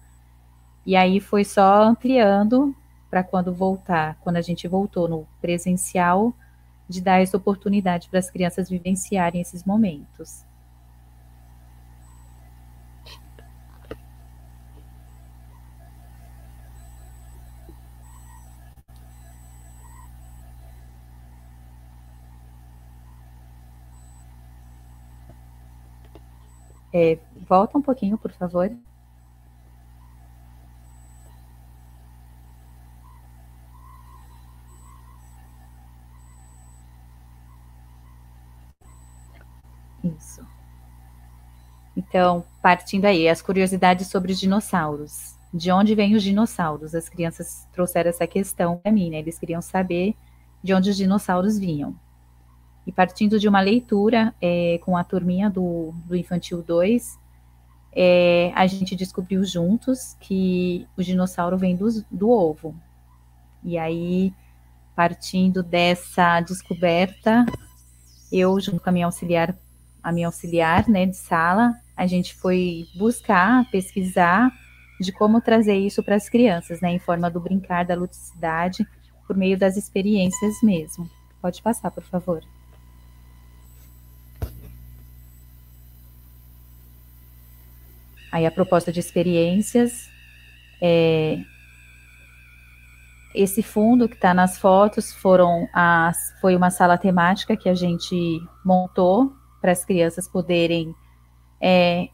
[0.86, 2.76] e aí foi só ampliando
[3.12, 6.34] para quando voltar, quando a gente voltou no presencial,
[6.90, 10.46] de dar essa oportunidade para as crianças vivenciarem esses momentos.
[26.94, 28.70] É, volta um pouquinho, por favor.
[40.04, 40.46] Isso.
[41.96, 45.36] Então, partindo aí, as curiosidades sobre os dinossauros.
[45.54, 46.96] De onde vêm os dinossauros?
[46.96, 49.20] As crianças trouxeram essa questão para mim, né?
[49.20, 50.16] Eles queriam saber
[50.64, 51.96] de onde os dinossauros vinham.
[52.88, 57.20] E partindo de uma leitura é, com a turminha do, do Infantil 2,
[57.94, 62.74] é, a gente descobriu juntos que o dinossauro vem do, do ovo.
[63.64, 64.34] E aí,
[64.96, 67.46] partindo dessa descoberta,
[68.32, 69.56] eu, junto com a minha auxiliar
[70.04, 74.52] a minha auxiliar né, de sala, a gente foi buscar, pesquisar
[75.00, 78.86] de como trazer isso para as crianças, né, em forma do brincar, da ludicidade,
[79.28, 81.10] por meio das experiências mesmo.
[81.42, 82.44] Pode passar, por favor.
[88.32, 90.10] Aí a proposta de experiências
[90.82, 91.40] é,
[93.34, 98.42] esse fundo que está nas fotos foram as, foi uma sala temática que a gente
[98.66, 100.94] montou para as crianças poderem
[101.62, 102.10] é,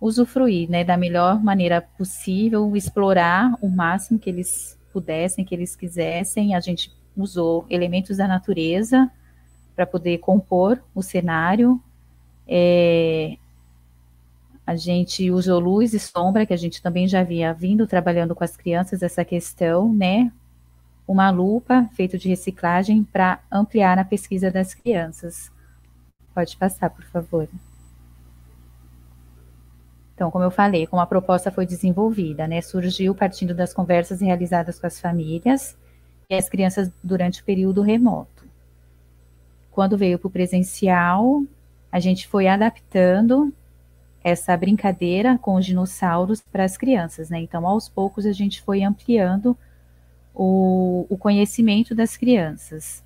[0.00, 6.54] usufruir né, da melhor maneira possível, explorar o máximo que eles pudessem, que eles quisessem.
[6.54, 9.10] A gente usou elementos da natureza
[9.76, 11.80] para poder compor o cenário.
[12.48, 13.36] É,
[14.66, 18.44] a gente usou luz e sombra, que a gente também já havia vindo trabalhando com
[18.44, 20.32] as crianças essa questão, né?
[21.06, 25.50] Uma lupa feita de reciclagem para ampliar a pesquisa das crianças.
[26.40, 27.46] Pode passar, por favor.
[30.14, 34.78] Então, como eu falei, como a proposta foi desenvolvida, né, surgiu partindo das conversas realizadas
[34.78, 35.76] com as famílias
[36.30, 38.46] e as crianças durante o período remoto.
[39.70, 41.42] Quando veio para o presencial,
[41.92, 43.52] a gente foi adaptando
[44.24, 47.38] essa brincadeira com os dinossauros para as crianças, né?
[47.38, 49.54] Então, aos poucos, a gente foi ampliando
[50.34, 53.04] o, o conhecimento das crianças.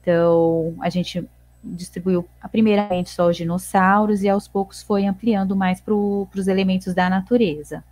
[0.00, 1.28] Então, a gente
[1.62, 7.10] distribuiu primeiramente só os dinossauros e aos poucos foi ampliando mais para os elementos da
[7.10, 7.82] natureza.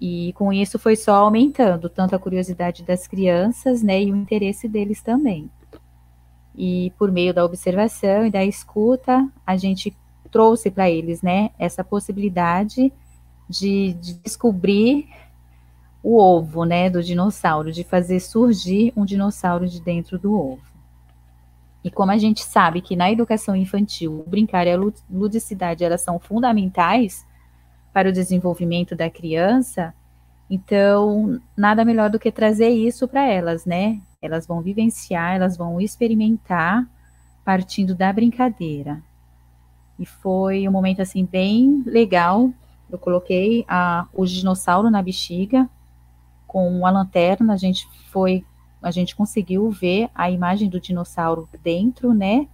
[0.00, 4.68] E com isso foi só aumentando tanto a curiosidade das crianças, né, e o interesse
[4.68, 5.50] deles também.
[6.54, 9.96] E por meio da observação e da escuta, a gente
[10.30, 12.92] trouxe para eles, né, essa possibilidade
[13.48, 15.08] de, de descobrir
[16.02, 20.75] o ovo, né, do dinossauro, de fazer surgir um dinossauro de dentro do ovo.
[21.86, 24.76] E como a gente sabe que na educação infantil, o brincar e a
[25.08, 27.24] ludicidade elas são fundamentais
[27.92, 29.94] para o desenvolvimento da criança,
[30.50, 34.00] então nada melhor do que trazer isso para elas, né?
[34.20, 36.84] Elas vão vivenciar, elas vão experimentar
[37.44, 39.00] partindo da brincadeira.
[39.96, 42.50] E foi um momento assim bem legal.
[42.90, 45.70] Eu coloquei a, o dinossauro na bexiga
[46.48, 48.44] com a lanterna, a gente foi
[48.86, 52.46] a gente conseguiu ver a imagem do dinossauro dentro, né,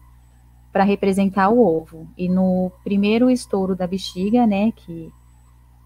[0.72, 2.08] para representar o ovo.
[2.16, 5.12] E no primeiro estouro da bexiga, né, que,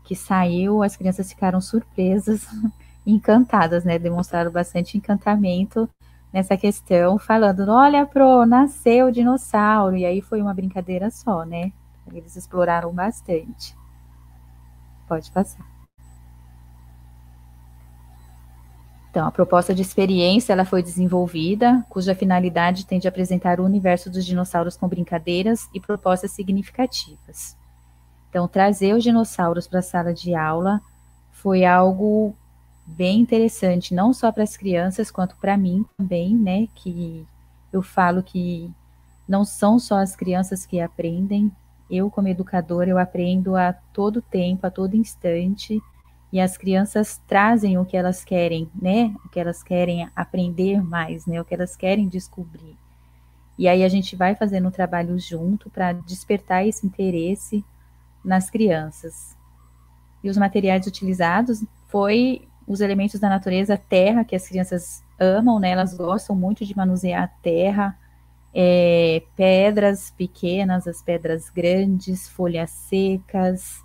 [0.04, 2.46] que saiu, as crianças ficaram surpresas,
[3.04, 5.88] encantadas, né, demonstraram bastante encantamento
[6.32, 11.72] nessa questão, falando, olha, pro, nasceu o dinossauro, e aí foi uma brincadeira só, né,
[12.12, 13.76] eles exploraram bastante.
[15.08, 15.75] Pode passar.
[19.16, 24.10] Então, a proposta de experiência ela foi desenvolvida, cuja finalidade tem de apresentar o universo
[24.10, 27.56] dos dinossauros com brincadeiras e propostas significativas.
[28.28, 30.82] Então, trazer os dinossauros para a sala de aula
[31.32, 32.34] foi algo
[32.84, 36.68] bem interessante, não só para as crianças, quanto para mim também, né?
[36.74, 37.26] Que
[37.72, 38.70] eu falo que
[39.26, 41.50] não são só as crianças que aprendem,
[41.90, 45.80] eu, como educadora, eu aprendo a todo tempo, a todo instante
[46.36, 49.14] e as crianças trazem o que elas querem, né?
[49.24, 51.40] O que elas querem aprender mais, né?
[51.40, 52.76] O que elas querem descobrir.
[53.58, 57.64] E aí a gente vai fazendo um trabalho junto para despertar esse interesse
[58.22, 59.34] nas crianças.
[60.22, 65.70] E os materiais utilizados foi os elementos da natureza, terra, que as crianças amam, né?
[65.70, 67.98] Elas gostam muito de manusear a terra,
[68.52, 73.82] é, pedras pequenas, as pedras grandes, folhas secas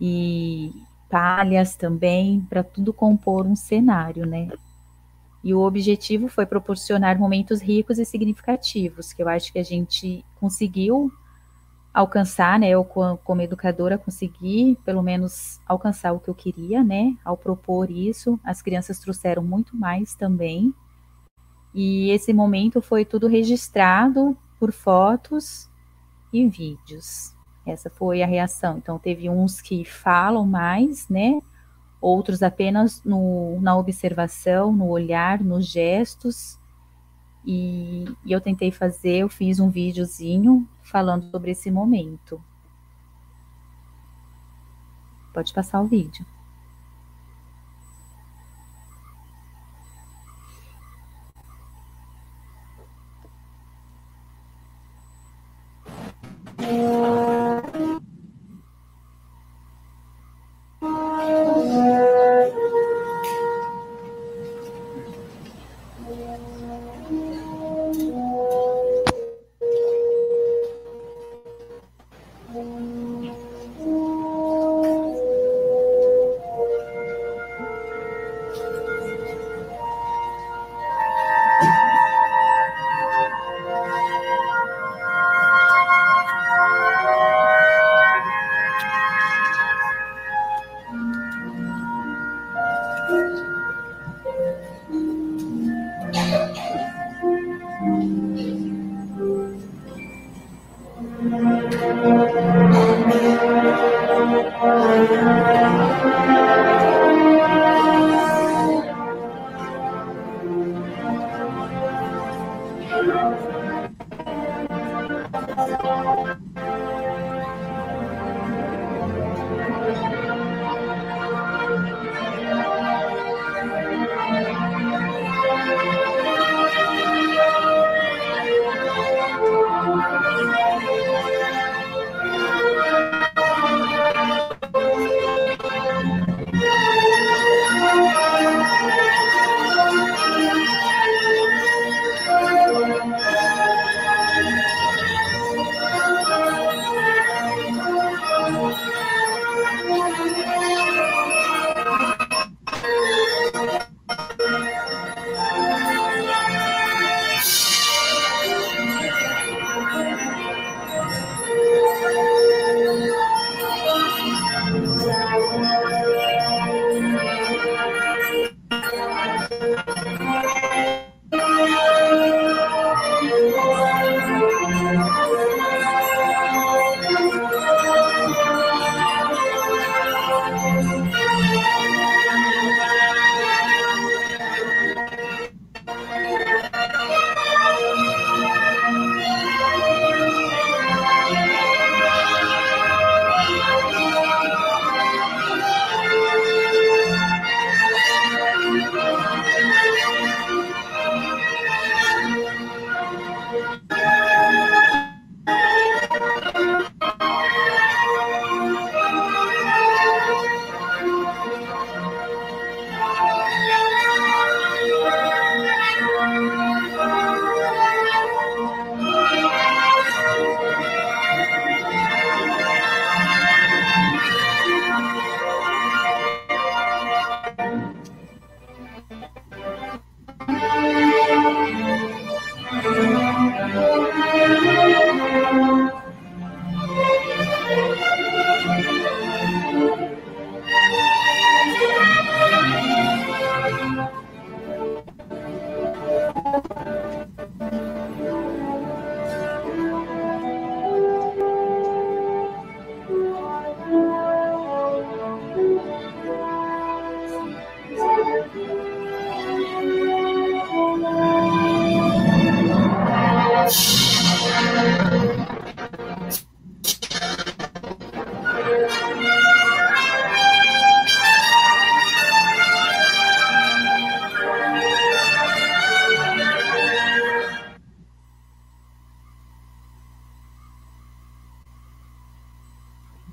[0.00, 0.72] e
[1.08, 4.48] palhas também, para tudo compor um cenário, né?
[5.42, 10.24] E o objetivo foi proporcionar momentos ricos e significativos, que eu acho que a gente
[10.40, 11.12] conseguiu
[11.94, 12.68] alcançar, né?
[12.68, 17.16] Eu, como educadora, consegui pelo menos alcançar o que eu queria, né?
[17.24, 20.74] Ao propor isso, as crianças trouxeram muito mais também.
[21.72, 25.70] E esse momento foi tudo registrado por fotos
[26.32, 27.35] e vídeos.
[27.66, 28.78] Essa foi a reação.
[28.78, 31.40] Então, teve uns que falam mais, né?
[32.00, 36.58] Outros apenas no, na observação, no olhar, nos gestos.
[37.44, 42.40] E, e eu tentei fazer, eu fiz um videozinho falando sobre esse momento.
[45.34, 46.24] Pode passar o vídeo.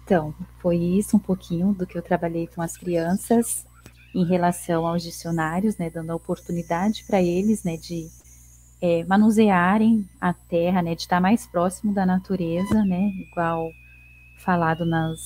[0.03, 3.65] Então, foi isso um pouquinho do que eu trabalhei com as crianças
[4.13, 8.09] em relação aos dicionários, né, dando a oportunidade para eles, né, de
[8.81, 13.71] é, manusearem a terra, né, de estar mais próximo da natureza, né, igual
[14.39, 15.19] falado nas,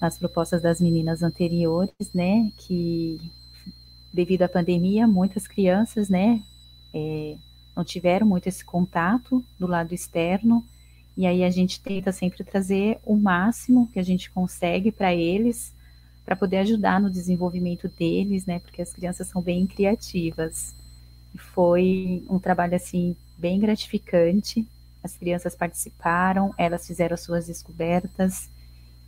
[0.00, 3.18] nas propostas das meninas anteriores, né, que
[4.14, 6.40] devido à pandemia, muitas crianças, né,
[6.94, 7.36] é,
[7.76, 10.64] não tiveram muito esse contato do lado externo,
[11.16, 15.72] e aí a gente tenta sempre trazer o máximo que a gente consegue para eles,
[16.24, 18.58] para poder ajudar no desenvolvimento deles, né?
[18.58, 20.74] Porque as crianças são bem criativas.
[21.34, 24.66] E foi um trabalho assim bem gratificante.
[25.02, 28.50] as crianças participaram, elas fizeram as suas descobertas,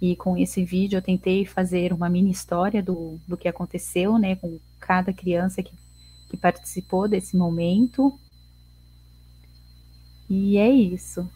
[0.00, 4.36] e com esse vídeo eu tentei fazer uma mini história do, do que aconteceu, né,
[4.36, 5.72] com cada criança que,
[6.30, 8.16] que participou desse momento.
[10.30, 11.28] E é isso.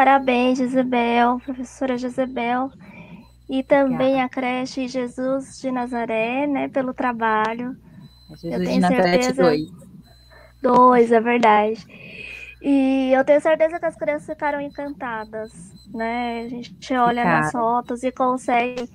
[0.00, 2.70] Parabéns, Jezebel, professora Jezebel,
[3.50, 4.24] e também Obrigada.
[4.24, 7.76] a creche Jesus de Nazaré, né, pelo trabalho.
[8.34, 9.42] Jesus de Nazaré certeza...
[9.42, 9.70] 2.
[10.62, 11.86] Dois, é verdade.
[12.62, 15.52] E eu tenho certeza que as crianças ficaram encantadas,
[15.92, 16.44] né?
[16.46, 17.42] A gente olha Ficaram.
[17.42, 18.88] nas fotos e consegue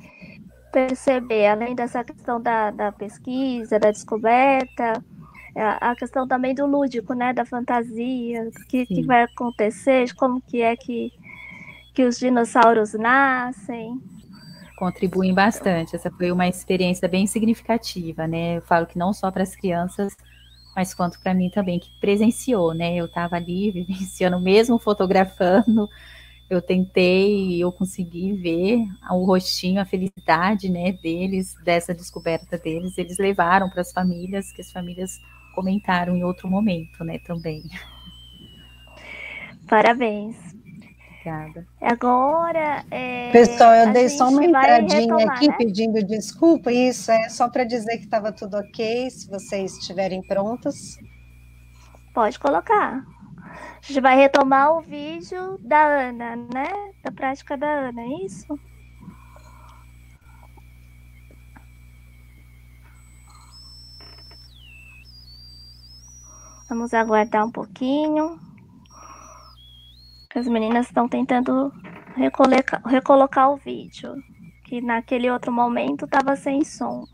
[0.73, 5.05] perceber, além dessa questão da, da pesquisa, da descoberta,
[5.61, 10.61] a questão também do lúdico, né, da fantasia, o que, que, vai acontecer, como que
[10.61, 11.13] é que,
[11.93, 14.01] que os dinossauros nascem.
[14.77, 19.43] Contribuem bastante, essa foi uma experiência bem significativa, né, eu falo que não só para
[19.43, 20.15] as crianças,
[20.75, 25.89] mas quanto para mim também, que presenciou, né, eu estava ali vivenciando, mesmo fotografando,
[26.49, 33.17] eu tentei, eu consegui ver o rostinho, a felicidade, né, deles, dessa descoberta deles, eles
[33.17, 35.19] levaram para as famílias, que as famílias
[35.55, 37.63] comentaram em outro momento, né, também.
[39.67, 40.35] Parabéns.
[41.25, 41.65] Obrigada.
[41.81, 42.85] Agora.
[42.91, 45.55] É, Pessoal, eu dei só uma entradinha retomar, aqui né?
[45.57, 46.71] pedindo desculpa.
[46.71, 50.99] Isso é só para dizer que estava tudo ok, se vocês estiverem prontos.
[52.13, 53.03] Pode colocar.
[53.47, 56.69] A gente vai retomar o vídeo da Ana, né?
[57.03, 58.59] Da prática da Ana, é isso?
[66.67, 68.39] Vamos aguardar um pouquinho.
[70.35, 71.71] As meninas estão tentando
[72.15, 74.15] recolocar, recolocar o vídeo,
[74.65, 77.05] que naquele outro momento estava sem som.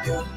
[0.06, 0.31] you.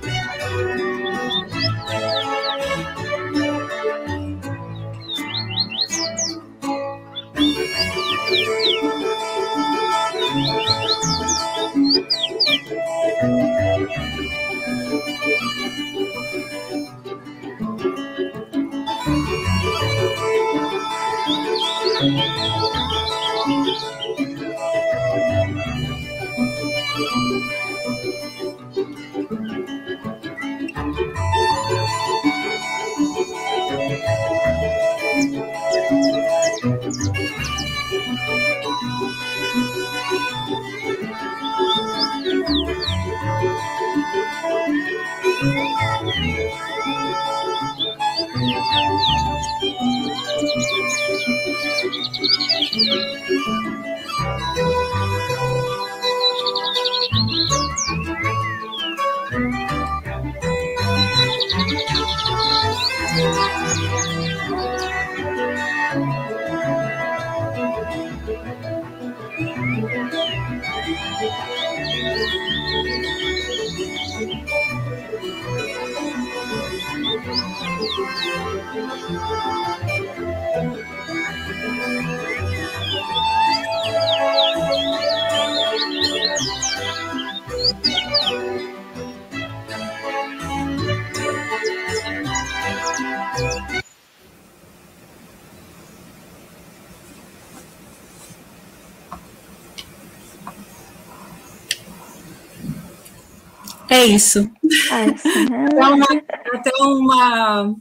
[104.06, 104.52] É isso.
[104.92, 105.66] É isso né?
[105.66, 106.06] Até, uma,
[106.54, 107.76] até uma,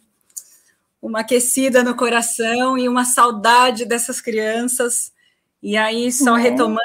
[1.02, 5.12] uma aquecida no coração e uma saudade dessas crianças.
[5.62, 6.40] E aí, só é.
[6.40, 6.80] retomando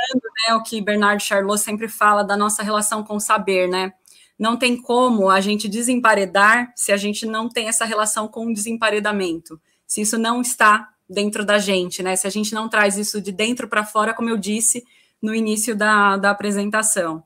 [0.48, 3.94] né, o que Bernardo Charlot sempre fala da nossa relação com o saber, né?
[4.38, 8.54] Não tem como a gente desemparedar se a gente não tem essa relação com o
[8.54, 9.60] desemparedamento.
[9.86, 12.16] Se isso não está dentro da gente, né?
[12.16, 14.84] Se a gente não traz isso de dentro para fora, como eu disse
[15.22, 17.24] no início da, da apresentação.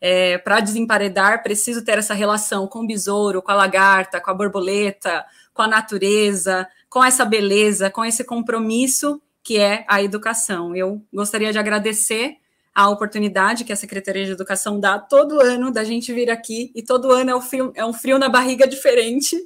[0.00, 4.34] É, para desemparedar, preciso ter essa relação com o besouro, com a lagarta, com a
[4.34, 10.74] borboleta, com a natureza, com essa beleza, com esse compromisso que é a educação.
[10.74, 12.36] Eu gostaria de agradecer
[12.74, 16.82] a oportunidade que a Secretaria de Educação dá todo ano da gente vir aqui, e
[16.82, 19.36] todo ano é um frio, é um frio na barriga diferente,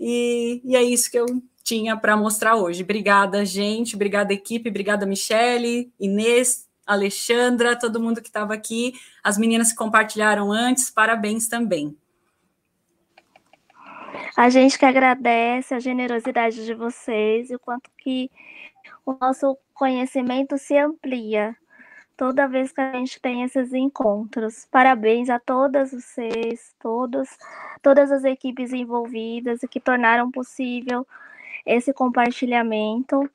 [0.00, 1.26] e, e é isso que eu
[1.62, 2.82] tinha para mostrar hoje.
[2.82, 9.70] Obrigada, gente, obrigada, equipe, obrigada, Michele, Inês, Alexandra, todo mundo que estava aqui, as meninas
[9.70, 11.96] que compartilharam antes, parabéns também.
[14.36, 18.30] A gente que agradece a generosidade de vocês e o quanto que
[19.06, 21.56] o nosso conhecimento se amplia
[22.16, 24.66] toda vez que a gente tem esses encontros.
[24.70, 27.28] Parabéns a todas vocês, todos,
[27.82, 31.06] todas as equipes envolvidas e que tornaram possível
[31.66, 33.28] esse compartilhamento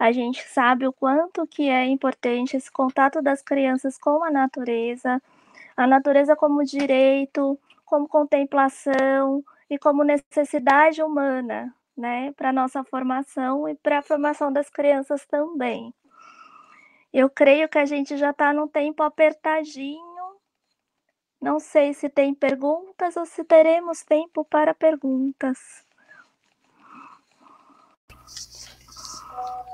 [0.00, 5.22] a gente sabe o quanto que é importante esse contato das crianças com a natureza,
[5.76, 13.74] a natureza como direito, como contemplação e como necessidade humana, né, para nossa formação e
[13.74, 15.92] para a formação das crianças também.
[17.12, 20.00] Eu creio que a gente já está num tempo apertadinho.
[21.38, 25.84] Não sei se tem perguntas ou se teremos tempo para perguntas.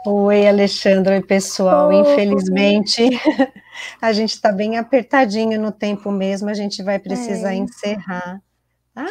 [0.09, 1.91] Oi, Alexandre, oi, pessoal.
[1.93, 3.03] Infelizmente,
[4.01, 7.57] a gente está bem apertadinho no tempo mesmo, a gente vai precisar é.
[7.57, 8.41] encerrar.
[8.95, 9.05] Tá?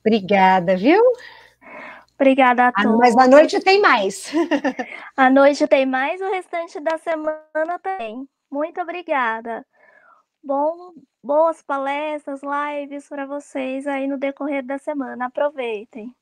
[0.00, 1.00] Obrigada, viu?
[2.16, 2.98] Obrigada a ah, todos.
[2.98, 4.30] Mas à noite tem mais.
[5.16, 8.28] À noite tem mais, o restante da semana tem.
[8.50, 9.64] Muito obrigada.
[10.44, 10.92] Bom,
[11.24, 15.26] boas palestras, lives para vocês aí no decorrer da semana.
[15.26, 16.14] Aproveitem.